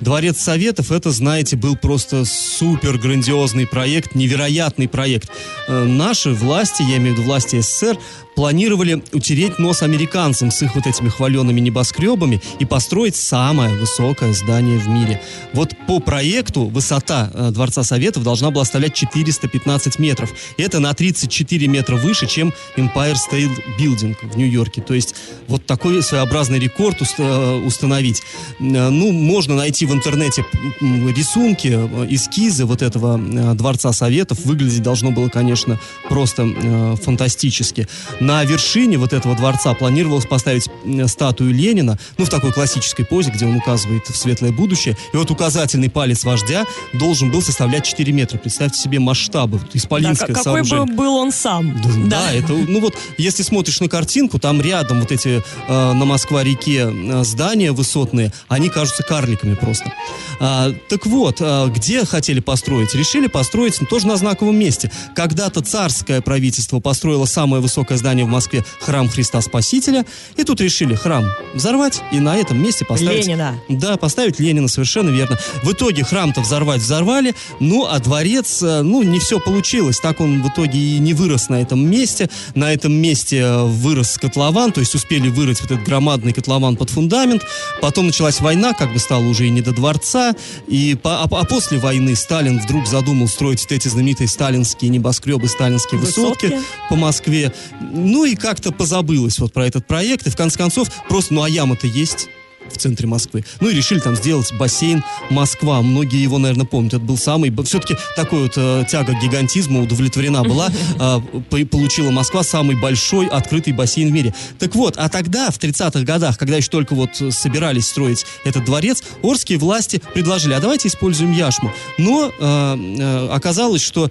Дворец 0.00 0.38
Советов, 0.38 0.92
это, 0.92 1.10
знаете, 1.10 1.56
был 1.56 1.76
просто 1.76 2.24
супер 2.26 2.98
грандиозный 2.98 3.66
проект, 3.66 4.14
невероятный 4.14 4.88
проект. 4.88 5.30
Э, 5.68 5.84
наши 5.84 6.30
власти, 6.30 6.82
я 6.82 6.96
имею 6.96 7.14
в 7.14 7.18
виду 7.18 7.26
власти 7.26 7.60
СССР, 7.60 7.98
планировали 8.40 9.02
утереть 9.12 9.58
нос 9.58 9.82
американцам 9.82 10.50
с 10.50 10.62
их 10.62 10.74
вот 10.74 10.86
этими 10.86 11.10
хваленными 11.10 11.60
небоскребами 11.60 12.40
и 12.58 12.64
построить 12.64 13.14
самое 13.14 13.74
высокое 13.74 14.32
здание 14.32 14.78
в 14.78 14.88
мире. 14.88 15.20
Вот 15.52 15.74
по 15.86 16.00
проекту 16.00 16.64
высота 16.64 17.30
э, 17.34 17.50
Дворца 17.50 17.82
Советов 17.82 18.22
должна 18.22 18.50
была 18.50 18.64
составлять 18.64 18.94
415 18.94 19.98
метров. 19.98 20.32
Это 20.56 20.80
на 20.80 20.94
34 20.94 21.68
метра 21.68 21.96
выше, 21.96 22.26
чем 22.26 22.54
Empire 22.78 23.14
State 23.30 23.50
Building 23.78 24.16
в 24.22 24.38
Нью-Йорке. 24.38 24.80
То 24.80 24.94
есть 24.94 25.16
вот 25.46 25.66
такой 25.66 26.02
своеобразный 26.02 26.58
рекорд 26.58 26.96
э, 27.18 27.62
установить. 27.66 28.22
Э, 28.58 28.88
ну, 28.88 29.12
можно 29.12 29.54
найти 29.54 29.84
в 29.84 29.92
интернете 29.92 30.46
рисунки, 30.80 31.68
эскизы 32.08 32.64
вот 32.64 32.80
этого 32.80 33.18
Дворца 33.54 33.92
Советов. 33.92 34.46
Выглядеть 34.46 34.82
должно 34.82 35.10
было, 35.10 35.28
конечно, 35.28 35.78
просто 36.08 36.96
фантастически 37.02 37.86
на 38.30 38.44
вершине 38.44 38.96
вот 38.96 39.12
этого 39.12 39.34
дворца 39.34 39.74
планировалось 39.74 40.24
поставить 40.24 40.68
статую 41.10 41.52
Ленина, 41.52 41.98
ну, 42.16 42.24
в 42.24 42.28
такой 42.28 42.52
классической 42.52 43.04
позе, 43.04 43.32
где 43.32 43.44
он 43.44 43.56
указывает 43.56 44.06
в 44.06 44.16
светлое 44.16 44.52
будущее. 44.52 44.96
И 45.12 45.16
вот 45.16 45.32
указательный 45.32 45.90
палец 45.90 46.22
вождя 46.22 46.64
должен 46.92 47.32
был 47.32 47.42
составлять 47.42 47.84
4 47.84 48.12
метра. 48.12 48.38
Представьте 48.38 48.78
себе 48.78 49.00
масштабы. 49.00 49.60
Исполинское 49.74 50.28
да, 50.28 50.34
какой 50.34 50.62
бы 50.62 50.86
был 50.86 51.16
он 51.16 51.32
сам. 51.32 51.82
Да, 51.82 51.88
да. 51.88 52.06
да, 52.06 52.32
это, 52.32 52.52
ну 52.52 52.80
вот, 52.80 52.94
если 53.18 53.42
смотришь 53.42 53.80
на 53.80 53.88
картинку, 53.88 54.38
там 54.38 54.60
рядом 54.60 55.00
вот 55.00 55.10
эти 55.10 55.42
э, 55.66 55.92
на 55.92 56.04
Москва-реке 56.04 56.88
э, 56.88 57.24
здания 57.24 57.72
высотные, 57.72 58.32
они 58.46 58.68
кажутся 58.68 59.02
карликами 59.02 59.54
просто. 59.54 59.92
А, 60.38 60.72
так 60.88 61.04
вот, 61.06 61.38
а, 61.40 61.66
где 61.66 62.04
хотели 62.04 62.38
построить? 62.38 62.94
Решили 62.94 63.26
построить 63.26 63.80
тоже 63.90 64.06
на 64.06 64.16
знаковом 64.16 64.56
месте. 64.56 64.92
Когда-то 65.16 65.62
царское 65.62 66.20
правительство 66.20 66.78
построило 66.78 67.24
самое 67.24 67.60
высокое 67.60 67.98
здание 67.98 68.09
здание 68.10 68.24
в 68.24 68.28
Москве 68.28 68.64
храм 68.80 69.08
Христа 69.08 69.40
Спасителя. 69.40 70.04
И 70.34 70.42
тут 70.42 70.60
решили 70.60 70.96
храм 70.96 71.24
взорвать 71.54 72.02
и 72.10 72.18
на 72.18 72.36
этом 72.36 72.60
месте 72.60 72.84
поставить... 72.84 73.24
Ленина. 73.24 73.54
Да, 73.68 73.96
поставить 73.96 74.40
Ленина, 74.40 74.66
совершенно 74.66 75.10
верно. 75.10 75.38
В 75.62 75.70
итоге 75.70 76.02
храм-то 76.02 76.40
взорвать 76.40 76.80
взорвали, 76.80 77.36
ну, 77.60 77.86
а 77.86 78.00
дворец, 78.00 78.64
э, 78.64 78.82
ну, 78.82 79.04
не 79.04 79.20
все 79.20 79.38
получилось. 79.38 80.00
Так 80.00 80.20
он 80.20 80.42
в 80.42 80.48
итоге 80.48 80.76
и 80.76 80.98
не 80.98 81.14
вырос 81.14 81.50
на 81.50 81.62
этом 81.62 81.88
месте. 81.88 82.28
На 82.56 82.72
этом 82.72 82.92
месте 82.92 83.38
э, 83.38 83.62
вырос 83.62 84.18
котлован, 84.18 84.72
то 84.72 84.80
есть 84.80 84.96
успели 84.96 85.28
вырыть 85.28 85.60
вот 85.60 85.70
этот 85.70 85.84
громадный 85.84 86.32
котлован 86.32 86.74
под 86.76 86.90
фундамент. 86.90 87.44
Потом 87.80 88.06
началась 88.06 88.40
война, 88.40 88.72
как 88.72 88.92
бы 88.92 88.98
стало 88.98 89.24
уже 89.24 89.46
и 89.46 89.50
не 89.50 89.60
до 89.60 89.72
дворца. 89.72 90.34
И 90.66 90.96
по, 91.00 91.22
а, 91.22 91.28
а 91.30 91.44
после 91.44 91.78
войны 91.78 92.16
Сталин 92.16 92.58
вдруг 92.58 92.88
задумал 92.88 93.28
строить 93.28 93.60
вот 93.60 93.70
эти 93.70 93.86
знаменитые 93.86 94.26
сталинские 94.26 94.90
небоскребы, 94.90 95.46
сталинские 95.46 96.00
высотки, 96.00 96.46
высотки 96.46 96.66
по 96.88 96.96
Москве. 96.96 97.52
Ну 98.00 98.24
и 98.24 98.34
как-то 98.34 98.72
позабылось 98.72 99.38
вот 99.38 99.52
про 99.52 99.66
этот 99.66 99.86
проект, 99.86 100.26
и 100.26 100.30
в 100.30 100.36
конце 100.36 100.58
концов 100.58 100.88
просто, 101.08 101.34
ну 101.34 101.42
а 101.42 101.48
яма-то 101.48 101.86
есть 101.86 102.28
в 102.68 102.78
центре 102.78 103.06
Москвы. 103.06 103.44
Ну 103.60 103.68
и 103.68 103.74
решили 103.74 103.98
там 103.98 104.16
сделать 104.16 104.52
бассейн 104.58 105.02
Москва. 105.28 105.82
Многие 105.82 106.22
его, 106.22 106.38
наверное, 106.38 106.66
помнят. 106.66 106.94
Это 106.94 107.02
был 107.02 107.16
самый... 107.16 107.52
Все-таки 107.64 107.96
такой 108.16 108.44
вот 108.44 108.52
э, 108.56 108.84
тяга 108.88 109.14
к 109.14 109.20
гигантизму 109.20 109.82
удовлетворена 109.82 110.42
была. 110.42 110.68
Э, 111.00 111.20
получила 111.64 112.10
Москва 112.10 112.42
самый 112.42 112.76
большой 112.76 113.26
открытый 113.26 113.72
бассейн 113.72 114.10
в 114.10 114.12
мире. 114.12 114.34
Так 114.58 114.74
вот, 114.74 114.96
а 114.98 115.08
тогда, 115.08 115.50
в 115.50 115.58
30-х 115.58 116.00
годах, 116.04 116.36
когда 116.36 116.56
еще 116.56 116.68
только 116.68 116.94
вот 116.94 117.10
собирались 117.30 117.86
строить 117.86 118.26
этот 118.44 118.64
дворец, 118.64 119.02
орские 119.22 119.58
власти 119.58 120.00
предложили, 120.14 120.52
а 120.52 120.60
давайте 120.60 120.88
используем 120.88 121.32
яшму. 121.32 121.72
Но 121.96 122.30
э, 122.38 122.76
э, 122.98 123.28
оказалось, 123.32 123.82
что 123.82 124.10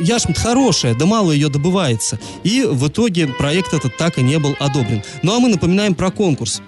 яшма 0.00 0.34
хорошая, 0.34 0.94
да 0.94 1.06
мало 1.06 1.32
ее 1.32 1.48
добывается. 1.48 2.18
И 2.44 2.62
в 2.62 2.88
итоге 2.88 3.26
проект 3.26 3.74
этот 3.74 3.96
так 3.96 4.18
и 4.18 4.22
не 4.22 4.38
был 4.38 4.56
одобрен. 4.58 5.02
Ну 5.22 5.36
а 5.36 5.38
мы 5.38 5.48
напоминаем 5.48 5.94
про 5.94 6.10
конкурс. 6.10 6.62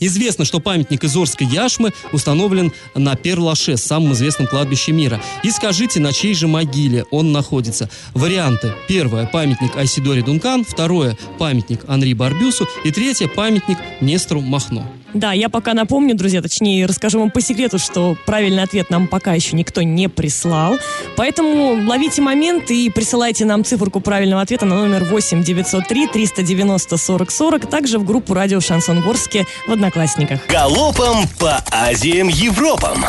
Известно, 0.00 0.44
что 0.44 0.58
памятник 0.58 1.04
из 1.04 1.16
Орской 1.16 1.46
яшмы 1.46 1.92
установлен 2.10 2.72
на 2.96 3.14
Перлаше, 3.14 3.76
самом 3.76 4.14
известном 4.14 4.48
кладбище 4.48 4.90
мира. 4.90 5.22
И 5.44 5.50
скажите, 5.52 6.00
на 6.00 6.12
чьей 6.12 6.34
же 6.34 6.48
могиле 6.48 7.04
он 7.12 7.30
находится. 7.30 7.88
Варианты. 8.12 8.74
Первое– 8.88 9.26
памятник 9.32 9.76
Айсидоре 9.76 10.22
Дункан. 10.22 10.64
Второе– 10.64 11.16
памятник 11.38 11.84
Анри 11.86 12.14
Барбюсу. 12.14 12.66
И 12.84 12.90
третье– 12.90 13.28
памятник 13.36 13.78
Нестру 14.00 14.40
Махно. 14.40 14.90
Да, 15.14 15.32
я 15.32 15.48
пока 15.48 15.74
напомню, 15.74 16.14
друзья, 16.14 16.40
точнее 16.40 16.86
расскажу 16.86 17.20
вам 17.20 17.30
по 17.30 17.40
секрету, 17.40 17.78
что 17.78 18.16
правильный 18.26 18.62
ответ 18.62 18.90
нам 18.90 19.08
пока 19.08 19.34
еще 19.34 19.56
никто 19.56 19.82
не 19.82 20.08
прислал. 20.08 20.78
Поэтому 21.16 21.86
ловите 21.86 22.22
момент 22.22 22.70
и 22.70 22.90
присылайте 22.90 23.44
нам 23.44 23.64
циферку 23.64 24.00
правильного 24.00 24.42
ответа 24.42 24.64
на 24.64 24.76
номер 24.76 25.04
8 25.04 25.42
903 25.42 26.06
390 26.08 26.96
40 26.96 27.30
40, 27.30 27.66
также 27.66 27.98
в 27.98 28.04
группу 28.04 28.34
радио 28.34 28.60
Шансон 28.60 29.00
Горске 29.02 29.46
в 29.66 29.72
Одноклассниках. 29.72 30.46
Галопом 30.48 31.28
по 31.38 31.62
Азиям 31.70 32.28
Европам! 32.28 33.04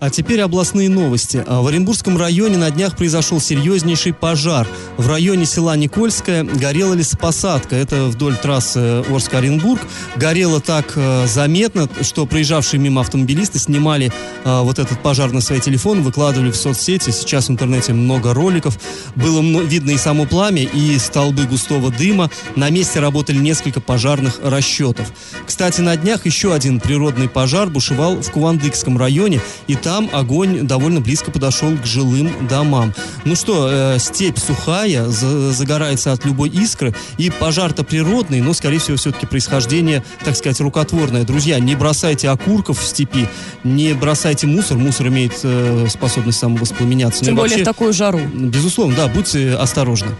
А 0.00 0.08
теперь 0.08 0.40
областные 0.40 0.88
новости. 0.88 1.44
А, 1.46 1.60
в 1.60 1.66
Оренбургском 1.66 2.16
районе 2.16 2.56
на 2.56 2.70
днях 2.70 2.96
произошел 2.96 3.38
серьезнейший 3.38 4.14
пожар. 4.14 4.66
В 4.96 5.06
районе 5.06 5.44
села 5.44 5.76
Никольское 5.76 6.42
горела 6.42 6.94
лесопосадка. 6.94 7.76
Это 7.76 8.06
вдоль 8.06 8.34
трассы 8.34 9.04
Орск-Оренбург. 9.10 9.82
Горело 10.16 10.58
так 10.62 10.94
э, 10.96 11.26
заметно, 11.26 11.86
что 12.00 12.24
проезжавшие 12.24 12.80
мимо 12.80 13.02
автомобилисты 13.02 13.58
снимали 13.58 14.10
э, 14.44 14.60
вот 14.62 14.78
этот 14.78 15.02
пожар 15.02 15.32
на 15.32 15.42
свои 15.42 15.60
телефоны, 15.60 16.00
выкладывали 16.00 16.50
в 16.50 16.56
соцсети. 16.56 17.10
Сейчас 17.10 17.48
в 17.48 17.52
интернете 17.52 17.92
много 17.92 18.32
роликов. 18.32 18.78
Было 19.16 19.42
видно 19.42 19.90
и 19.90 19.98
само 19.98 20.24
пламя, 20.24 20.62
и 20.62 20.98
столбы 20.98 21.44
густого 21.44 21.90
дыма. 21.90 22.30
На 22.56 22.70
месте 22.70 23.00
работали 23.00 23.36
несколько 23.36 23.82
пожарных 23.82 24.40
расчетов. 24.42 25.12
Кстати, 25.46 25.82
на 25.82 25.94
днях 25.98 26.24
еще 26.24 26.54
один 26.54 26.80
природный 26.80 27.28
пожар 27.28 27.68
бушевал 27.68 28.16
в 28.16 28.30
Кувандыкском 28.30 28.96
районе. 28.96 29.42
И 29.66 29.74
там 29.74 29.89
там 29.90 30.08
огонь 30.12 30.68
довольно 30.68 31.00
близко 31.00 31.32
подошел 31.32 31.76
к 31.76 31.84
жилым 31.84 32.30
домам. 32.46 32.94
Ну 33.24 33.34
что, 33.34 33.68
э, 33.68 33.98
степь 33.98 34.38
сухая, 34.38 35.08
за, 35.08 35.52
загорается 35.52 36.12
от 36.12 36.24
любой 36.24 36.48
искры, 36.48 36.94
и 37.18 37.28
пожар-то 37.28 37.82
природный, 37.82 38.40
но, 38.40 38.52
скорее 38.52 38.78
всего, 38.78 38.96
все-таки 38.96 39.26
происхождение, 39.26 40.04
так 40.24 40.36
сказать, 40.36 40.60
рукотворное. 40.60 41.24
Друзья, 41.24 41.58
не 41.58 41.74
бросайте 41.74 42.28
окурков 42.28 42.78
в 42.78 42.86
степи, 42.86 43.26
не 43.64 43.92
бросайте 43.92 44.46
мусор, 44.46 44.78
мусор 44.78 45.08
имеет 45.08 45.32
э, 45.42 45.88
способность 45.90 46.38
самовоспламеняться. 46.38 47.24
Тем 47.24 47.34
ну, 47.34 47.40
более 47.40 47.56
вообще, 47.56 47.64
в 47.64 47.66
такую 47.66 47.92
жару. 47.92 48.20
Безусловно, 48.32 48.94
да, 48.94 49.08
будьте 49.08 49.54
осторожны. 49.54 50.10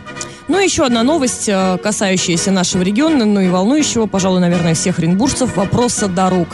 Ну 0.50 0.58
и 0.58 0.64
еще 0.64 0.84
одна 0.84 1.04
новость, 1.04 1.48
э, 1.48 1.78
касающаяся 1.80 2.50
нашего 2.50 2.82
региона, 2.82 3.24
ну 3.24 3.40
и 3.40 3.48
волнующего, 3.48 4.06
пожалуй, 4.06 4.40
наверное, 4.40 4.74
всех 4.74 4.98
оренбуржцев, 4.98 5.56
вопроса 5.56 6.08
дорог. 6.08 6.48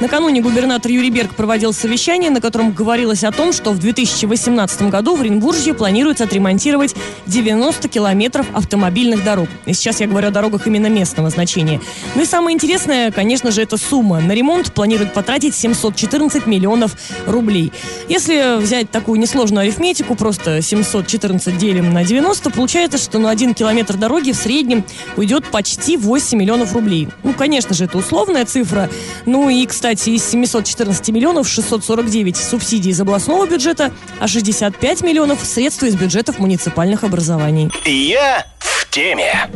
Накануне 0.00 0.40
губернатор 0.40 0.90
Юрий 0.90 1.10
Берг 1.10 1.34
проводил 1.34 1.74
совещание, 1.74 2.30
на 2.30 2.40
котором 2.40 2.72
говорилось 2.72 3.24
о 3.24 3.30
том, 3.30 3.52
что 3.52 3.72
в 3.72 3.78
2018 3.78 4.88
году 4.88 5.16
в 5.16 5.20
Оренбурге 5.20 5.74
планируется 5.74 6.24
отремонтировать 6.24 6.94
90 7.26 7.88
километров 7.90 8.46
автомобильных 8.54 9.22
дорог. 9.22 9.50
И 9.66 9.74
сейчас 9.74 10.00
я 10.00 10.06
говорю 10.06 10.28
о 10.28 10.30
дорогах 10.30 10.66
именно 10.66 10.86
местного 10.86 11.28
значения. 11.28 11.78
Ну 12.14 12.22
и 12.22 12.24
самое 12.24 12.54
интересное, 12.54 13.10
конечно 13.10 13.50
же, 13.50 13.60
это 13.60 13.76
сумма. 13.76 14.20
На 14.20 14.32
ремонт 14.32 14.72
планируют 14.72 15.12
потратить 15.12 15.54
714 15.54 16.46
миллионов 16.46 16.96
рублей. 17.26 17.70
Если 18.08 18.58
взять 18.62 18.90
такую 18.90 19.20
несложную 19.20 19.64
арифметику, 19.64 20.14
просто 20.14 20.62
714 20.62 21.58
делим 21.58 21.92
на 21.92 22.02
90, 22.02 22.48
получается, 22.48 22.96
что 22.96 23.18
на 23.18 23.28
один 23.28 23.41
километр 23.50 23.96
дороги 23.96 24.32
в 24.32 24.36
среднем 24.36 24.84
уйдет 25.16 25.50
почти 25.50 25.96
8 25.96 26.38
миллионов 26.38 26.72
рублей. 26.72 27.08
Ну, 27.24 27.34
конечно 27.34 27.74
же, 27.74 27.84
это 27.84 27.98
условная 27.98 28.44
цифра. 28.44 28.88
Ну 29.26 29.48
и, 29.48 29.66
кстати, 29.66 30.10
из 30.10 30.24
714 30.28 31.08
миллионов 31.08 31.48
649 31.48 32.36
субсидий 32.36 32.92
из 32.92 33.00
областного 33.00 33.46
бюджета, 33.46 33.92
а 34.20 34.28
65 34.28 35.02
миллионов 35.02 35.40
средства 35.44 35.86
из 35.86 35.96
бюджетов 35.96 36.38
муниципальных 36.38 37.04
образований. 37.04 37.70
Я 37.84 38.46
в 38.58 38.88
теме. 38.88 39.50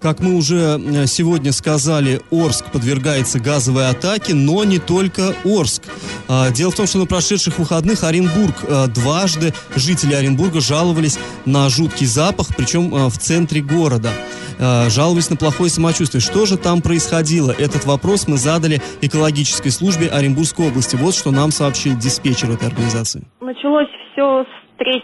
Как 0.00 0.20
мы 0.20 0.34
уже 0.34 0.78
э, 0.78 1.06
сегодня 1.06 1.52
сказали, 1.52 2.22
Орск 2.30 2.72
подвергается 2.72 3.38
газовой 3.38 3.90
атаке, 3.90 4.32
но 4.32 4.64
не 4.64 4.78
только 4.78 5.34
Орск. 5.44 5.82
А, 6.26 6.50
Дело 6.50 6.70
в 6.70 6.74
том, 6.74 6.86
что 6.86 6.98
на 6.98 7.04
прошедших 7.04 7.58
выходных 7.58 8.02
Оренбург 8.02 8.64
э, 8.66 8.86
дважды 8.86 9.52
жители 9.76 10.14
Оренбурга 10.14 10.60
жаловались 10.60 11.18
на 11.44 11.68
жуткий 11.68 12.06
запах, 12.06 12.48
причем 12.56 12.94
э, 12.94 13.08
в 13.08 13.18
центре 13.18 13.60
города. 13.60 14.10
Жаловались 14.88 15.30
на 15.30 15.36
плохое 15.36 15.70
самочувствие. 15.70 16.20
Что 16.20 16.44
же 16.44 16.58
там 16.58 16.82
происходило? 16.82 17.50
Этот 17.50 17.86
вопрос 17.86 18.28
мы 18.28 18.36
задали 18.36 18.82
экологической 19.00 19.70
службе 19.70 20.08
Оренбургской 20.08 20.68
области. 20.68 20.96
Вот 20.96 21.14
что 21.14 21.30
нам 21.30 21.50
сообщил 21.50 21.96
диспетчер 21.96 22.50
этой 22.50 22.68
организации. 22.68 23.26
Началось 23.40 23.88
все 24.12 24.44
с 24.44 24.69
3 24.80 25.02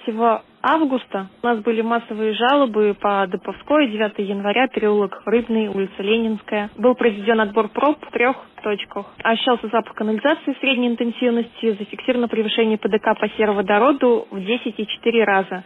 августа. 0.62 1.28
У 1.42 1.46
нас 1.46 1.58
были 1.58 1.82
массовые 1.82 2.32
жалобы 2.32 2.96
по 2.98 3.26
Доповской, 3.26 3.88
9 3.88 4.26
января, 4.26 4.68
переулок 4.68 5.20
Рыбный, 5.26 5.68
улица 5.68 6.02
Ленинская. 6.02 6.70
Был 6.78 6.94
произведен 6.94 7.42
отбор 7.42 7.68
проб 7.68 7.98
в 8.02 8.10
трех 8.10 8.36
точках. 8.62 9.04
Ощущался 9.22 9.68
запах 9.68 9.94
канализации 9.94 10.56
средней 10.60 10.88
интенсивности, 10.88 11.76
зафиксировано 11.78 12.26
превышение 12.26 12.78
ПДК 12.78 13.20
по 13.20 13.28
сероводороду 13.36 14.26
в 14.30 14.38
10,4 14.38 15.24
раза. 15.24 15.62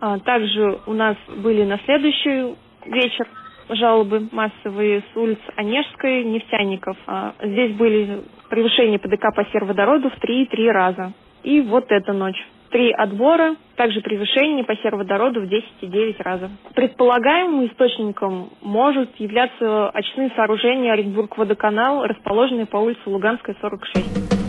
А, 0.00 0.18
Также 0.20 0.78
у 0.86 0.94
нас 0.94 1.16
были 1.36 1.64
на 1.64 1.78
следующий 1.84 2.54
вечер 2.86 3.28
жалобы 3.68 4.28
массовые 4.32 5.02
с 5.12 5.16
улиц 5.16 5.38
Онежской, 5.56 6.24
Нефтяников. 6.24 6.96
А, 7.06 7.34
Здесь 7.42 7.76
были 7.76 8.22
превышения 8.48 8.98
ПДК 8.98 9.26
по 9.36 9.44
сероводороду 9.52 10.08
в 10.08 10.14
3,3 10.24 10.70
раза. 10.72 11.12
И 11.42 11.60
вот 11.60 11.84
эта 11.90 12.14
ночь. 12.14 12.42
Три 12.72 12.90
отбора, 12.90 13.56
также 13.76 14.00
превышение 14.00 14.64
по 14.64 14.74
сероводороду 14.76 15.42
в 15.42 15.44
10,9 15.44 16.22
раза. 16.22 16.50
Предполагаемым 16.74 17.66
источником 17.66 18.48
может 18.62 19.14
являться 19.16 19.90
очные 19.90 20.30
сооружения 20.34 20.94
Оренбург-водоканал, 20.94 22.06
расположенные 22.06 22.64
по 22.64 22.78
улице 22.78 23.02
Луганская, 23.04 23.54
46. 23.60 24.41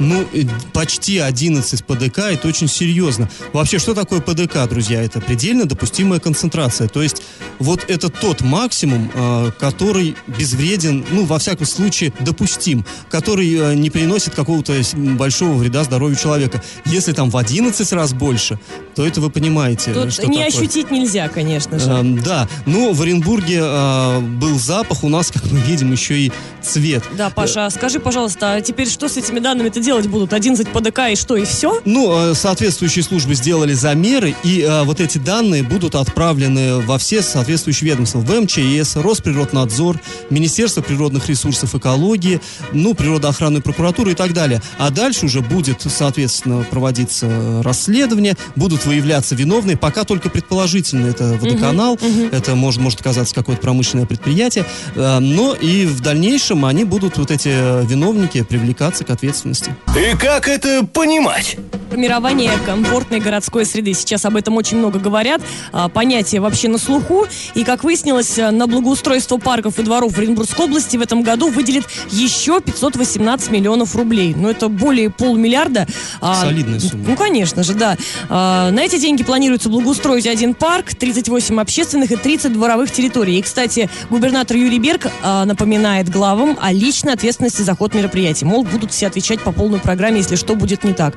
Ну, 0.00 0.24
э, 0.32 0.44
почти 0.72 1.18
11 1.18 1.84
ПДК, 1.84 2.18
это 2.18 2.48
очень 2.48 2.68
серьезно. 2.68 3.28
Вообще, 3.52 3.78
что 3.78 3.94
такое 3.94 4.20
ПДК, 4.20 4.68
друзья? 4.68 5.02
Это 5.02 5.20
предельно 5.20 5.64
допустимая 5.64 6.20
концентрация. 6.20 6.88
То 6.88 7.02
есть, 7.02 7.22
вот 7.58 7.84
это 7.88 8.08
тот 8.08 8.40
максимум, 8.42 9.10
э, 9.12 9.50
который 9.58 10.16
безвреден, 10.26 11.04
ну, 11.10 11.24
во 11.24 11.38
всяком 11.38 11.66
случае, 11.66 12.12
допустим, 12.20 12.84
который 13.10 13.52
э, 13.54 13.74
не 13.74 13.90
приносит 13.90 14.34
какого-то 14.34 14.74
большого 14.94 15.54
вреда 15.54 15.84
здоровью 15.84 16.16
человека. 16.16 16.62
Если 16.84 17.12
там 17.12 17.30
в 17.30 17.36
11 17.36 17.92
раз 17.92 18.12
больше, 18.12 18.58
то 18.94 19.06
это 19.06 19.20
вы 19.20 19.30
понимаете, 19.30 19.92
Тут 19.92 20.12
что 20.12 20.26
не 20.26 20.38
такое. 20.38 20.46
ощутить 20.46 20.90
нельзя, 20.90 21.28
конечно 21.28 21.78
же. 21.78 21.90
Эм, 21.90 22.22
да, 22.22 22.48
но 22.66 22.92
в 22.92 23.02
Оренбурге 23.02 23.60
э, 23.62 24.20
был 24.20 24.58
запах, 24.58 25.04
у 25.04 25.08
нас, 25.08 25.30
как 25.30 25.44
мы 25.50 25.58
видим, 25.60 25.92
еще 25.92 26.18
и 26.18 26.32
цвет. 26.62 27.02
Да, 27.16 27.30
Паша, 27.30 27.66
а 27.66 27.70
скажи, 27.70 28.00
пожалуйста, 28.00 28.54
а 28.54 28.60
теперь 28.60 28.88
что 28.88 29.08
с 29.08 29.16
этими 29.16 29.38
данными-то 29.38 29.80
делать 29.88 30.06
будут? 30.06 30.34
11 30.34 30.68
ПДК 30.68 30.98
и 31.12 31.16
что, 31.16 31.34
и 31.34 31.46
все? 31.46 31.80
Ну, 31.86 32.32
э, 32.32 32.34
соответствующие 32.34 33.02
службы 33.02 33.34
сделали 33.34 33.72
замеры, 33.72 34.34
и 34.44 34.60
э, 34.60 34.82
вот 34.82 35.00
эти 35.00 35.16
данные 35.16 35.62
будут 35.62 35.94
отправлены 35.94 36.80
во 36.80 36.98
все 36.98 37.22
соответствующие 37.22 37.92
ведомства. 37.92 38.18
В 38.18 38.30
МЧС, 38.30 38.96
Росприроднадзор, 38.96 39.98
Министерство 40.28 40.82
природных 40.82 41.30
ресурсов 41.30 41.74
экологии, 41.74 42.42
ну, 42.74 42.92
природоохранную 42.92 43.62
прокуратуру 43.62 44.10
и 44.10 44.14
так 44.14 44.34
далее. 44.34 44.60
А 44.76 44.90
дальше 44.90 45.24
уже 45.24 45.40
будет, 45.40 45.80
соответственно, 45.80 46.66
проводиться 46.68 47.24
э, 47.26 47.62
расследование, 47.62 48.36
будут 48.56 48.84
выявляться 48.84 49.34
виновные, 49.36 49.78
пока 49.78 50.04
только 50.04 50.28
предположительно 50.28 51.06
это 51.06 51.38
водоканал, 51.40 51.98
это 52.30 52.54
может, 52.54 52.82
может 52.82 53.00
оказаться 53.00 53.34
какое-то 53.34 53.62
промышленное 53.62 54.04
предприятие, 54.04 54.66
но 54.94 55.54
и 55.54 55.86
в 55.86 56.00
дальнейшем 56.00 56.66
они 56.66 56.84
будут, 56.84 57.16
вот 57.16 57.30
эти 57.30 57.48
виновники, 57.86 58.42
привлекаться 58.42 59.04
к 59.04 59.10
ответственности. 59.10 59.77
И 59.96 60.16
как 60.16 60.48
это 60.48 60.84
понимать? 60.84 61.56
Формирование 61.90 62.52
комфортной 62.66 63.18
городской 63.18 63.64
среды. 63.64 63.94
Сейчас 63.94 64.26
об 64.26 64.36
этом 64.36 64.56
очень 64.58 64.76
много 64.76 64.98
говорят. 64.98 65.40
А, 65.72 65.88
Понятие 65.88 66.42
вообще 66.42 66.68
на 66.68 66.76
слуху. 66.76 67.26
И, 67.54 67.64
как 67.64 67.82
выяснилось, 67.82 68.36
на 68.36 68.66
благоустройство 68.66 69.38
парков 69.38 69.78
и 69.78 69.82
дворов 69.82 70.12
в 70.12 70.18
Оренбургской 70.18 70.66
области 70.66 70.98
в 70.98 71.00
этом 71.00 71.22
году 71.22 71.48
выделит 71.48 71.86
еще 72.10 72.60
518 72.60 73.50
миллионов 73.50 73.96
рублей. 73.96 74.34
Ну, 74.36 74.50
это 74.50 74.68
более 74.68 75.08
полмиллиарда. 75.08 75.86
А, 76.20 76.42
Солидная 76.42 76.78
сумма. 76.78 77.04
Ну, 77.08 77.16
конечно 77.16 77.62
же, 77.62 77.72
да. 77.72 77.96
А, 78.28 78.70
На 78.70 78.80
эти 78.84 78.98
деньги 79.00 79.22
планируется 79.22 79.70
благоустроить 79.70 80.26
один 80.26 80.52
парк, 80.52 80.94
38 80.94 81.58
общественных 81.58 82.12
и 82.12 82.16
30 82.16 82.52
дворовых 82.52 82.92
территорий. 82.92 83.38
И, 83.38 83.42
кстати, 83.42 83.88
губернатор 84.10 84.58
Юрий 84.58 84.78
Берг 84.78 85.06
напоминает 85.22 86.10
главам 86.10 86.58
о 86.60 86.70
личной 86.70 87.14
ответственности 87.14 87.62
за 87.62 87.74
ход 87.74 87.94
мероприятий. 87.94 88.44
Мол, 88.44 88.64
будут 88.64 88.92
все 88.92 89.06
отвечать 89.06 89.40
по 89.40 89.52
полной 89.52 89.67
программе, 89.76 90.18
если 90.18 90.36
что 90.36 90.54
будет 90.54 90.84
не 90.84 90.94
так. 90.94 91.14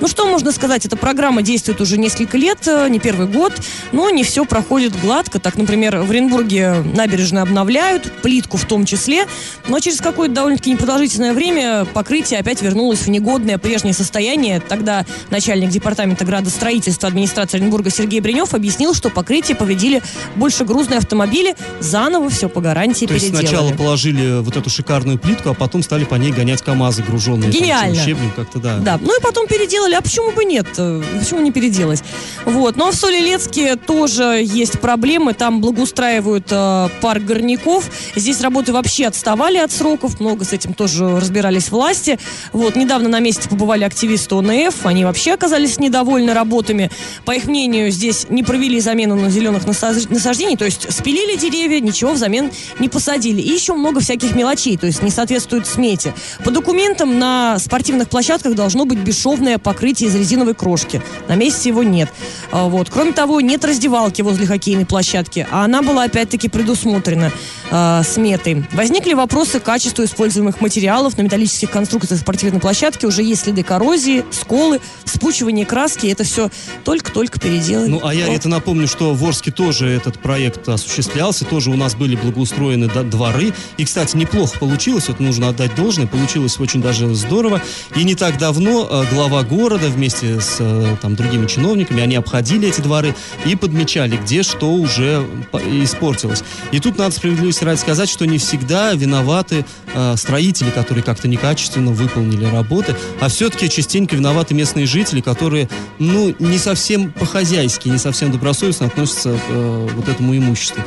Ну, 0.00 0.06
что 0.06 0.26
можно 0.26 0.52
сказать? 0.52 0.86
Эта 0.86 0.96
программа 0.96 1.42
действует 1.42 1.80
уже 1.80 1.98
несколько 1.98 2.38
лет, 2.38 2.68
э, 2.68 2.88
не 2.88 3.00
первый 3.00 3.26
год, 3.26 3.52
но 3.90 4.08
не 4.10 4.22
все 4.22 4.44
проходит 4.44 4.98
гладко. 5.00 5.40
Так, 5.40 5.56
например, 5.56 5.96
в 5.98 6.10
Оренбурге 6.10 6.84
набережные 6.94 7.42
обновляют, 7.42 8.12
плитку 8.22 8.56
в 8.56 8.64
том 8.64 8.84
числе, 8.84 9.26
но 9.66 9.80
через 9.80 10.00
какое-то 10.00 10.34
довольно-таки 10.36 10.70
непродолжительное 10.70 11.32
время 11.32 11.84
покрытие 11.86 12.38
опять 12.38 12.62
вернулось 12.62 13.00
в 13.00 13.08
негодное 13.08 13.58
прежнее 13.58 13.94
состояние. 13.94 14.60
Тогда 14.60 15.04
начальник 15.30 15.70
департамента 15.70 16.24
градостроительства 16.24 17.08
администрации 17.08 17.56
Оренбурга 17.56 17.90
Сергей 17.90 18.20
Бринев 18.20 18.54
объяснил, 18.54 18.94
что 18.94 19.10
покрытие 19.10 19.56
повредили 19.56 20.02
больше 20.36 20.64
грузные 20.64 20.98
автомобили, 20.98 21.56
заново 21.80 22.28
все 22.30 22.48
по 22.48 22.60
гарантии 22.60 23.06
То 23.06 23.14
есть 23.14 23.26
переделали. 23.26 23.46
сначала 23.46 23.72
положили 23.72 24.40
вот 24.40 24.56
эту 24.56 24.70
шикарную 24.70 25.18
плитку, 25.18 25.50
а 25.50 25.54
потом 25.54 25.82
стали 25.82 26.04
по 26.04 26.14
ней 26.16 26.30
гонять 26.32 26.62
КАМАЗы 26.62 27.02
груженные. 27.02 27.50
Гениально. 27.50 27.87
Всем 27.92 28.04
щебнем 28.04 28.32
как-то, 28.34 28.58
да. 28.58 28.78
Да, 28.78 28.98
ну 29.00 29.18
и 29.18 29.22
потом 29.22 29.46
переделали, 29.46 29.94
а 29.94 30.00
почему 30.00 30.32
бы 30.32 30.44
нет? 30.44 30.66
Почему 30.66 31.40
не 31.40 31.52
переделать? 31.52 32.02
Вот, 32.44 32.76
ну 32.76 32.88
а 32.88 32.90
в 32.90 32.94
Солилецке 32.94 33.76
тоже 33.76 34.42
есть 34.44 34.80
проблемы, 34.80 35.34
там 35.34 35.60
благоустраивают 35.60 36.46
э, 36.50 36.88
парк 37.00 37.22
горняков, 37.22 37.90
здесь 38.16 38.40
работы 38.40 38.72
вообще 38.72 39.06
отставали 39.06 39.58
от 39.58 39.72
сроков, 39.72 40.20
много 40.20 40.44
с 40.44 40.52
этим 40.52 40.74
тоже 40.74 41.08
разбирались 41.16 41.70
власти. 41.70 42.18
Вот, 42.52 42.76
недавно 42.76 43.08
на 43.08 43.20
месте 43.20 43.48
побывали 43.48 43.84
активисты 43.84 44.34
ОНФ, 44.34 44.86
они 44.86 45.04
вообще 45.04 45.32
оказались 45.32 45.78
недовольны 45.78 46.34
работами. 46.34 46.90
По 47.24 47.32
их 47.32 47.46
мнению, 47.46 47.90
здесь 47.90 48.26
не 48.28 48.42
провели 48.42 48.80
замену 48.80 49.14
на 49.14 49.30
зеленых 49.30 49.64
насаж- 49.64 50.12
насаждений, 50.12 50.56
то 50.56 50.64
есть 50.64 50.92
спилили 50.92 51.36
деревья, 51.36 51.80
ничего 51.80 52.12
взамен 52.12 52.50
не 52.78 52.88
посадили. 52.88 53.40
И 53.40 53.52
еще 53.52 53.74
много 53.74 54.00
всяких 54.00 54.34
мелочей, 54.34 54.76
то 54.76 54.86
есть 54.86 55.02
не 55.02 55.10
соответствует 55.10 55.66
смете. 55.66 56.14
По 56.44 56.50
документам 56.50 57.18
на 57.18 57.58
спортивных 57.68 58.08
площадках 58.08 58.54
должно 58.54 58.86
быть 58.86 58.98
бесшовное 58.98 59.58
покрытие 59.58 60.08
из 60.08 60.14
резиновой 60.14 60.54
крошки. 60.54 61.02
На 61.28 61.34
месте 61.34 61.68
его 61.68 61.82
нет. 61.82 62.08
А, 62.50 62.66
Вот. 62.66 62.88
Кроме 62.88 63.12
того, 63.12 63.42
нет 63.42 63.62
раздевалки 63.62 64.22
возле 64.22 64.46
хоккейной 64.46 64.86
площадки, 64.86 65.46
а 65.50 65.64
она 65.64 65.82
была 65.82 66.04
опять-таки 66.04 66.48
предусмотрена 66.48 67.30
э, 67.70 68.02
сметой. 68.04 68.64
Возникли 68.72 69.12
вопросы 69.12 69.60
к 69.60 69.64
качеству 69.64 70.02
используемых 70.02 70.62
материалов 70.62 71.18
на 71.18 71.22
металлических 71.22 71.70
конструкциях 71.70 72.20
спортивной 72.20 72.58
площадки. 72.58 73.04
Уже 73.04 73.22
есть 73.22 73.42
следы 73.42 73.62
коррозии, 73.62 74.24
сколы, 74.30 74.80
вспучивание 75.04 75.66
краски. 75.66 76.06
Это 76.06 76.24
все 76.24 76.48
только-только 76.84 77.38
переделали. 77.38 77.88
Ну, 77.88 78.00
а 78.02 78.14
я 78.14 78.28
Вот. 78.28 78.36
это 78.36 78.48
напомню, 78.48 78.88
что 78.88 79.12
в 79.12 79.22
Орске 79.26 79.50
тоже 79.50 79.88
этот 79.90 80.18
проект 80.20 80.66
осуществлялся, 80.70 81.44
тоже 81.44 81.70
у 81.70 81.76
нас 81.76 81.94
были 81.94 82.16
благоустроены 82.16 82.88
дворы. 82.88 83.52
И, 83.76 83.84
кстати, 83.84 84.16
неплохо 84.16 84.58
получилось, 84.58 85.08
вот 85.08 85.20
нужно 85.20 85.50
отдать 85.50 85.74
должное, 85.74 86.06
получилось 86.06 86.58
очень 86.58 86.80
даже 86.80 87.14
здорово. 87.14 87.57
И 87.96 88.04
не 88.04 88.14
так 88.14 88.38
давно 88.38 88.88
э, 88.90 89.14
глава 89.14 89.42
города 89.42 89.88
вместе 89.88 90.40
с 90.40 90.56
э, 90.58 90.96
там, 91.00 91.14
другими 91.16 91.46
чиновниками. 91.46 92.02
Они 92.02 92.16
обходили 92.16 92.68
эти 92.68 92.80
дворы 92.80 93.14
и 93.44 93.56
подмечали, 93.56 94.16
где 94.16 94.42
что 94.42 94.72
уже 94.72 95.24
по- 95.50 95.58
испортилось. 95.58 96.42
И 96.72 96.80
тут 96.80 96.98
надо 96.98 97.14
справедливости 97.14 97.64
ради 97.64 97.78
сказать, 97.78 98.08
что 98.08 98.26
не 98.26 98.38
всегда 98.38 98.92
виноваты 98.94 99.64
э, 99.94 100.14
строители, 100.16 100.70
которые 100.70 101.02
как-то 101.04 101.28
некачественно 101.28 101.92
выполнили 101.92 102.44
работы, 102.44 102.94
а 103.20 103.28
все-таки 103.28 103.68
частенько 103.68 104.16
виноваты 104.16 104.54
местные 104.54 104.86
жители, 104.86 105.20
которые, 105.20 105.68
ну, 105.98 106.34
не 106.38 106.58
совсем 106.58 107.12
по-хозяйски, 107.12 107.88
не 107.88 107.98
совсем 107.98 108.32
добросовестно 108.32 108.86
относятся 108.86 109.32
к 109.32 109.50
вот 109.50 110.08
этому 110.08 110.36
имуществу. 110.36 110.82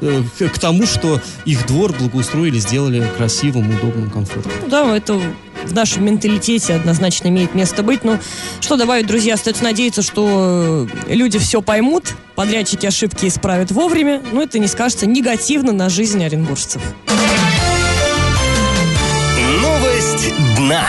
К, 0.00 0.48
к 0.48 0.58
тому, 0.60 0.86
что 0.86 1.20
их 1.44 1.66
двор 1.66 1.92
благоустроили, 1.92 2.58
сделали 2.58 3.04
красивым, 3.16 3.68
удобным, 3.74 4.10
комфортным. 4.10 4.54
Ну 4.62 4.68
да, 4.68 4.96
это 4.96 5.20
в 5.68 5.74
нашем 5.74 6.04
менталитете 6.04 6.74
однозначно 6.74 7.28
имеет 7.28 7.54
место 7.54 7.82
быть. 7.82 8.04
Ну, 8.04 8.18
что 8.60 8.76
добавить, 8.76 9.06
друзья, 9.06 9.34
остается 9.34 9.64
надеяться, 9.64 10.02
что 10.02 10.86
э, 11.08 11.14
люди 11.14 11.38
все 11.38 11.62
поймут, 11.62 12.14
подрядчики 12.34 12.86
ошибки 12.86 13.26
исправят 13.26 13.70
вовремя, 13.70 14.22
но 14.32 14.42
это 14.42 14.58
не 14.58 14.66
скажется 14.66 15.06
негативно 15.06 15.72
на 15.72 15.88
жизнь 15.88 16.24
оренбуржцев. 16.24 16.82
Новость 19.60 20.34
дна. 20.56 20.86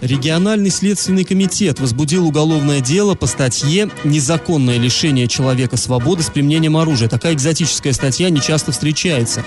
Региональный 0.00 0.70
следственный 0.70 1.24
комитет 1.24 1.78
возбудил 1.78 2.26
уголовное 2.26 2.80
дело 2.80 3.14
по 3.14 3.26
статье 3.26 3.90
«Незаконное 4.04 4.78
лишение 4.78 5.28
человека 5.28 5.76
свободы 5.76 6.22
с 6.22 6.30
применением 6.30 6.76
оружия». 6.76 7.08
Такая 7.08 7.34
экзотическая 7.34 7.92
статья 7.92 8.30
не 8.30 8.40
часто 8.40 8.72
встречается. 8.72 9.44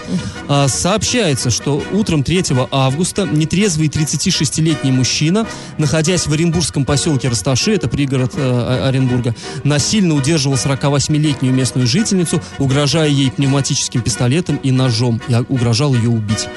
А, 0.47 0.67
сообщается, 0.67 1.49
что 1.49 1.83
утром 1.91 2.23
3 2.23 2.43
августа 2.71 3.27
нетрезвый 3.29 3.87
36-летний 3.87 4.91
мужчина, 4.91 5.47
находясь 5.77 6.27
в 6.27 6.33
оренбургском 6.33 6.85
поселке 6.85 7.29
Расташи, 7.29 7.73
это 7.73 7.87
пригород 7.87 8.33
э, 8.35 8.87
Оренбурга, 8.87 9.35
насильно 9.63 10.13
удерживал 10.13 10.55
48-летнюю 10.55 11.53
местную 11.53 11.87
жительницу, 11.87 12.41
угрожая 12.59 13.09
ей 13.09 13.31
пневматическим 13.31 14.01
пистолетом 14.01 14.57
и 14.57 14.71
ножом, 14.71 15.19
и 15.27 15.35
угрожал 15.49 15.95
ее 15.95 16.09
убить. 16.09 16.47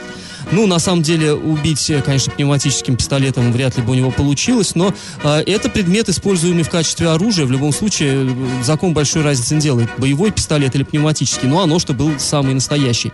Ну, 0.53 0.67
на 0.67 0.79
самом 0.79 1.03
деле, 1.03 1.33
убить, 1.33 1.91
э, 1.91 2.01
конечно, 2.03 2.33
пневматическим 2.33 2.97
пистолетом 2.97 3.53
вряд 3.53 3.77
ли 3.77 3.83
бы 3.83 3.93
у 3.93 3.95
него 3.95 4.11
получилось, 4.11 4.75
но 4.75 4.95
э, 5.25 5.43
это 5.47 5.69
предмет, 5.69 6.09
используемый 6.09 6.63
в 6.63 6.71
качестве 6.71 7.09
оружия. 7.09 7.47
В 7.47 7.51
любом 7.51 7.73
случае, 7.73 8.27
э, 8.31 8.63
закон 8.63 8.95
большой 8.95 9.23
разницы 9.23 9.55
не 9.55 9.61
делает. 9.61 9.89
Боевой 9.99 10.31
пистолет 10.31 10.75
или 10.77 10.85
пневматический, 10.85 11.49
но 11.49 11.63
оно, 11.63 11.79
что 11.79 11.95
был 11.95 12.13
самый 12.19 12.55
настоящий. 12.55 13.13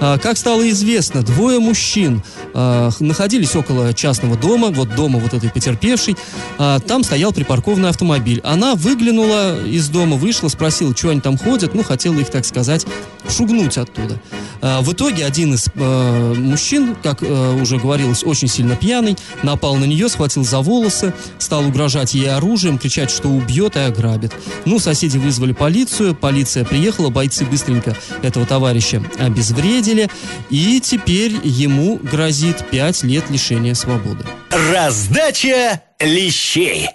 А, 0.00 0.18
как 0.18 0.36
стало 0.36 0.68
известно, 0.70 1.22
двое 1.22 1.58
мужчин 1.58 2.22
а, 2.54 2.90
находились 3.00 3.54
около 3.56 3.94
частного 3.94 4.36
дома, 4.36 4.68
вот 4.68 4.94
дома 4.94 5.18
вот 5.18 5.34
этой 5.34 5.50
потерпевшей. 5.50 6.16
А, 6.58 6.80
там 6.80 7.02
стоял 7.02 7.32
припаркованный 7.32 7.88
автомобиль. 7.88 8.40
Она 8.44 8.74
выглянула 8.74 9.64
из 9.64 9.88
дома, 9.88 10.16
вышла, 10.16 10.48
спросила, 10.48 10.94
что 10.94 11.10
они 11.10 11.20
там 11.20 11.38
ходят. 11.38 11.74
Ну, 11.74 11.82
хотела 11.82 12.18
их, 12.18 12.30
так 12.30 12.44
сказать, 12.44 12.86
шугнуть 13.28 13.78
оттуда. 13.78 14.20
А, 14.60 14.82
в 14.82 14.92
итоге 14.92 15.24
один 15.24 15.54
из 15.54 15.68
э, 15.74 16.34
мужчин, 16.36 16.65
как 17.02 17.22
э, 17.22 17.60
уже 17.60 17.78
говорилось, 17.78 18.24
очень 18.24 18.48
сильно 18.48 18.76
пьяный, 18.76 19.16
напал 19.42 19.76
на 19.76 19.84
нее, 19.84 20.08
схватил 20.08 20.44
за 20.44 20.60
волосы, 20.60 21.12
стал 21.38 21.66
угрожать 21.66 22.14
ей 22.14 22.30
оружием, 22.30 22.78
кричать, 22.78 23.10
что 23.10 23.28
убьет 23.28 23.76
и 23.76 23.80
ограбит. 23.80 24.32
Ну, 24.64 24.78
соседи 24.78 25.18
вызвали 25.18 25.52
полицию, 25.52 26.14
полиция 26.14 26.64
приехала, 26.64 27.10
бойцы 27.10 27.44
быстренько 27.44 27.96
этого 28.22 28.46
товарища 28.46 29.02
обезвредили, 29.18 30.08
и 30.50 30.80
теперь 30.80 31.34
ему 31.44 31.96
грозит 32.02 32.64
5 32.70 33.02
лет 33.04 33.30
лишения 33.30 33.74
свободы. 33.74 34.24
Раздача 34.50 35.82
лещей. 36.00 36.88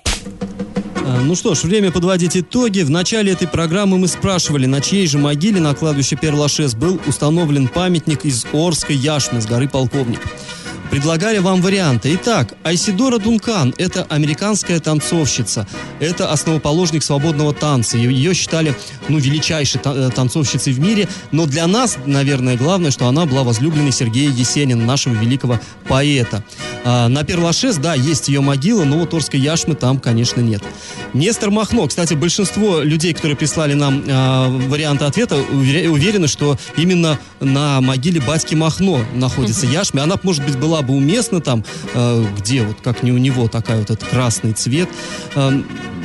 А, 1.14 1.20
Ну 1.20 1.36
что 1.36 1.56
ж, 1.56 1.64
время 1.64 1.92
подводить 1.92 2.38
итоги. 2.38 2.82
В 2.84 2.90
начале 2.90 3.34
этой 3.34 3.48
программы 3.48 3.98
мы 3.98 4.08
спрашивали, 4.08 4.66
на 4.66 4.80
чьей 4.80 5.08
же 5.08 5.18
могиле 5.18 5.60
на 5.60 5.76
кладбище 5.76 6.16
Перлашес 6.16 6.74
был 6.74 7.02
установлен 7.06 7.68
памятник 7.68 8.24
из 8.24 8.46
Орской 8.54 8.96
яшмы 8.96 9.42
с 9.42 9.46
горы 9.46 9.68
Полковник. 9.68 10.22
Предлагали 10.92 11.38
вам 11.38 11.62
варианты. 11.62 12.14
Итак, 12.16 12.54
Айсидора 12.64 13.18
Дункан– 13.18 13.74
это 13.78 14.06
американская 14.10 14.78
танцовщица. 14.82 15.66
Это 16.02 16.30
основоположник 16.34 17.02
свободного 17.02 17.54
танца. 17.54 17.98
Ее- 17.98 18.34
считали, 18.34 18.76
ну, 19.08 19.18
величайшей 19.18 19.80
э, 19.86 20.10
танцовщицей 20.14 20.74
в 20.74 20.82
мире. 20.82 21.08
Но 21.32 21.46
для 21.46 21.66
нас, 21.66 21.98
наверное, 22.06 22.58
главное, 22.58 22.92
что 22.92 23.08
она 23.08 23.26
была 23.26 23.44
возлюбленной 23.44 23.94
Сергея 23.94 24.30
Есенина, 24.32 24.84
нашего 24.84 25.14
великого 25.14 25.62
поэта. 25.88 26.44
А, 26.84 27.08
на 27.08 27.24
Перлашес, 27.24 27.78
да, 27.78 27.94
есть 27.94 28.28
ее 28.28 28.42
могила, 28.42 28.84
но 28.84 28.98
вот 28.98 29.14
Орской 29.14 29.40
яшмы 29.40 29.76
там, 29.76 29.98
конечно, 29.98 30.42
нет. 30.42 30.62
Нестор 31.14 31.52
Махно. 31.52 31.88
Кстати, 31.88 32.16
большинство 32.16 32.82
людей, 32.82 33.14
которые 33.14 33.38
прислали 33.38 33.76
нам 33.76 34.04
а, 34.10 34.50
варианты 34.50 35.06
ответа, 35.06 35.38
уверены, 35.38 36.28
что 36.28 36.58
именно 36.76 37.18
на 37.40 37.80
могиле 37.80 38.20
батьки 38.20 38.56
Махно 38.56 39.00
находится 39.14 39.66
яшма. 39.66 40.04
Она, 40.04 40.20
может 40.24 40.44
быть, 40.44 40.58
была 40.58 40.81
бы 40.82 40.94
уместна 40.94 41.42
там, 41.42 41.64
э, 41.94 42.26
где 42.38 42.64
вот 42.64 42.78
как 42.82 43.04
не 43.04 43.12
у 43.12 43.18
него 43.18 43.48
такая 43.48 43.80
вот 43.80 43.90
этот 43.90 44.08
красный 44.08 44.54
цвет. 44.54 44.90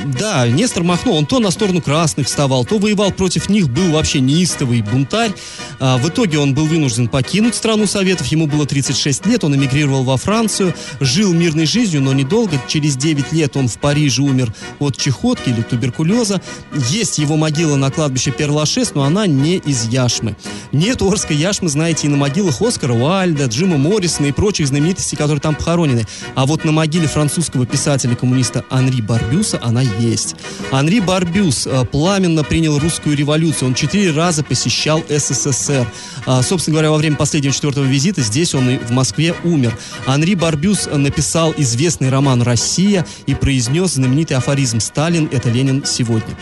Да, 0.05 0.47
Нестор 0.47 0.83
Махно, 0.83 1.13
он 1.13 1.25
то 1.25 1.39
на 1.39 1.51
сторону 1.51 1.81
красных 1.81 2.27
вставал, 2.27 2.65
то 2.65 2.77
воевал 2.77 3.11
против 3.11 3.49
них, 3.49 3.69
был 3.69 3.91
вообще 3.91 4.19
неистовый 4.19 4.81
бунтарь. 4.81 5.31
А, 5.79 5.97
в 5.97 6.07
итоге 6.07 6.37
он 6.39 6.53
был 6.53 6.65
вынужден 6.65 7.07
покинуть 7.07 7.55
страну 7.55 7.87
Советов, 7.87 8.27
ему 8.27 8.47
было 8.47 8.65
36 8.65 9.25
лет, 9.25 9.43
он 9.43 9.55
эмигрировал 9.55 10.03
во 10.03 10.17
Францию, 10.17 10.73
жил 10.99 11.33
мирной 11.33 11.65
жизнью, 11.65 12.01
но 12.01 12.13
недолго. 12.13 12.61
Через 12.67 12.95
9 12.95 13.31
лет 13.33 13.57
он 13.57 13.67
в 13.67 13.77
Париже 13.79 14.21
умер 14.21 14.53
от 14.79 14.97
чехотки 14.97 15.49
или 15.49 15.61
туберкулеза. 15.61 16.41
Есть 16.89 17.17
его 17.17 17.35
могила 17.35 17.75
на 17.75 17.89
кладбище 17.89 18.31
Перлашес, 18.31 18.93
но 18.93 19.03
она 19.03 19.25
не 19.25 19.57
из 19.57 19.87
яшмы. 19.87 20.35
Нет 20.71 21.01
Орской 21.01 21.35
яшмы, 21.35 21.69
знаете, 21.69 22.07
и 22.07 22.09
на 22.09 22.17
могилах 22.17 22.61
Оскара 22.61 22.93
Уальда, 22.93 23.45
Джима 23.45 23.77
Моррисона 23.77 24.27
и 24.27 24.31
прочих 24.31 24.67
знаменитостей, 24.67 25.15
которые 25.15 25.39
там 25.39 25.55
похоронены. 25.55 26.05
А 26.35 26.45
вот 26.45 26.65
на 26.65 26.71
могиле 26.71 27.07
французского 27.07 27.65
писателя-коммуниста 27.65 28.63
Анри 28.69 29.01
Барбюса 29.01 29.59
она 29.61 29.86
есть. 29.99 30.35
Анри 30.71 30.99
Барбюс 30.99 31.67
э, 31.67 31.85
пламенно 31.85 32.43
принял 32.43 32.77
русскую 32.77 33.15
революцию. 33.15 33.69
Он 33.69 33.73
четыре 33.73 34.11
раза 34.11 34.43
посещал 34.43 35.03
СССР. 35.07 35.87
А, 36.25 36.41
собственно 36.41 36.73
говоря, 36.73 36.91
во 36.91 36.97
время 36.97 37.15
последнего 37.15 37.53
четвертого 37.53 37.85
визита 37.85 38.21
здесь 38.21 38.53
он 38.53 38.69
и 38.69 38.77
в 38.77 38.91
Москве 38.91 39.33
умер. 39.43 39.77
Анри 40.05 40.35
Барбюс 40.35 40.87
э, 40.87 40.95
написал 40.97 41.53
известный 41.57 42.09
роман 42.09 42.41
«Россия» 42.41 43.05
и 43.25 43.35
произнес 43.35 43.93
знаменитый 43.93 44.37
афоризм 44.37 44.79
«Сталин– 44.79 45.29
это 45.31 45.49
Ленин 45.49 45.83
сегодня». 45.85 46.37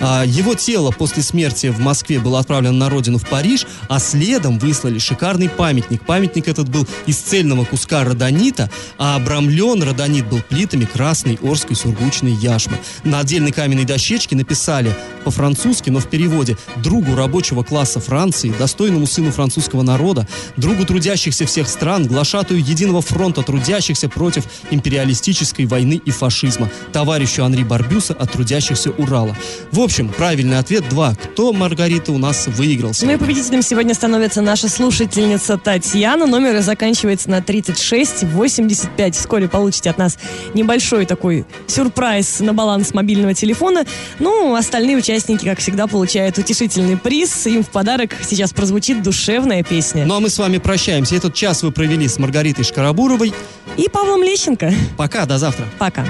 А, 0.00 0.24
Его 0.24 0.54
тело 0.54 0.90
после 0.90 1.22
смерти 1.22 1.68
в 1.68 1.78
Москве 1.78 2.18
было 2.18 2.40
отправлено 2.40 2.72
на 2.72 2.88
родину 2.88 3.18
в 3.18 3.28
Париж, 3.28 3.66
а 3.88 3.98
следом 3.98 4.58
выслали 4.58 4.98
шикарный 4.98 5.48
памятник. 5.48 6.04
Памятник 6.04 6.48
этот 6.48 6.68
был 6.68 6.86
из 7.06 7.18
цельного 7.18 7.64
куска 7.64 8.04
родонита, 8.04 8.70
а 8.98 9.16
обрамлен 9.16 9.82
родонит 9.82 10.28
был 10.28 10.40
плитами 10.40 10.84
красной 10.84 11.38
орской 11.42 11.76
сургучной 11.76 12.32
яшмы. 12.32 12.78
На 13.04 13.20
отдельной 13.20 13.52
каменной 13.52 13.84
дощечке 13.84 14.36
написали 14.36 14.94
по-французски, 15.24 15.90
но 15.90 16.00
в 16.00 16.08
переводе 16.08 16.56
«другу 16.76 17.14
рабочего 17.16 17.62
класса 17.62 18.00
Франции, 18.00 18.54
достойному 18.58 19.06
сыну 19.06 19.32
французского 19.32 19.82
народа, 19.82 20.28
другу 20.56 20.84
трудящихся 20.84 21.46
всех 21.46 21.68
стран, 21.68 22.06
глашатую 22.06 22.60
единого 22.60 23.02
фронта 23.02 23.42
трудящихся 23.42 24.08
против 24.08 24.44
империалистической 24.70 25.66
войны 25.66 26.00
и 26.04 26.10
фашизма, 26.10 26.70
товарищу 26.92 27.44
Анри 27.44 27.64
Барбюса 27.64 28.14
от 28.14 28.32
трудящихся 28.32 28.90
Урала». 28.90 29.36
В 29.72 29.80
общем, 29.86 30.08
правильный 30.08 30.58
ответ 30.58 30.88
2. 30.88 31.14
Кто, 31.14 31.52
Маргарита, 31.52 32.12
у 32.12 32.18
нас 32.18 32.48
выиграл? 32.48 32.92
Ну 33.00 33.12
и 33.12 33.16
победителем 33.16 33.62
сегодня 33.62 33.94
становится 33.94 34.42
наша 34.42 34.68
слушательница 34.68 35.56
Татьяна. 35.58 36.26
Номер 36.26 36.60
заканчивается 36.60 37.30
на 37.30 37.40
3685. 37.40 39.14
Вскоре 39.14 39.48
получите 39.48 39.90
от 39.90 39.98
нас 39.98 40.18
небольшой 40.54 41.06
такой 41.06 41.46
сюрприз 41.68 42.40
на 42.40 42.52
баланс 42.52 42.94
мобильного 42.94 43.32
телефона. 43.32 43.84
Ну, 44.18 44.54
остальные 44.56 44.96
участники, 44.96 45.44
как 45.44 45.60
всегда, 45.60 45.86
получают 45.86 46.36
утешительный 46.36 46.96
приз. 46.96 47.46
Им 47.46 47.62
в 47.62 47.68
подарок 47.68 48.12
сейчас 48.28 48.52
прозвучит 48.52 49.02
душевная 49.02 49.62
песня. 49.62 50.04
Ну 50.04 50.16
а 50.16 50.20
мы 50.20 50.30
с 50.30 50.38
вами 50.38 50.58
прощаемся. 50.58 51.14
Этот 51.14 51.34
час 51.34 51.62
вы 51.62 51.70
провели 51.70 52.08
с 52.08 52.18
Маргаритой 52.18 52.64
Шкарабуровой. 52.64 53.32
И 53.76 53.88
Павлом 53.88 54.22
Лещенко. 54.22 54.72
Пока, 54.96 55.26
до 55.26 55.38
завтра. 55.38 55.66
Пока. 55.78 56.04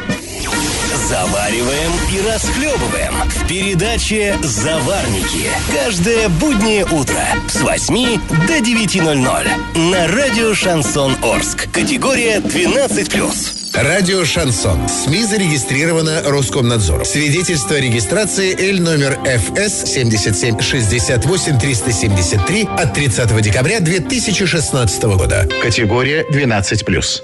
Завариваем 1.08 1.92
и 2.12 2.20
расхлебываем 2.28 3.14
в 3.28 3.46
передаче 3.46 4.36
«Заварники». 4.42 5.48
Каждое 5.72 6.28
буднее 6.28 6.84
утро 6.84 7.22
с 7.48 7.60
8 7.60 8.20
до 8.48 8.58
9.00 8.58 9.78
на 9.78 10.08
радио 10.08 10.52
«Шансон 10.52 11.16
Орск». 11.22 11.70
Категория 11.70 12.38
12+. 12.38 13.56
Радио 13.72 14.24
«Шансон». 14.24 14.88
СМИ 14.88 15.24
зарегистрировано 15.24 16.22
Роскомнадзором. 16.24 17.04
Свидетельство 17.04 17.76
о 17.76 17.80
регистрации 17.80 18.56
Л 18.70 18.82
номер 18.82 19.16
ФС 19.24 19.84
77 19.84 20.58
68 20.60 21.58
373 21.60 22.68
от 22.78 22.94
30 22.94 23.42
декабря 23.42 23.78
2016 23.78 25.02
года. 25.04 25.46
Категория 25.62 26.24
12+. 26.28 27.22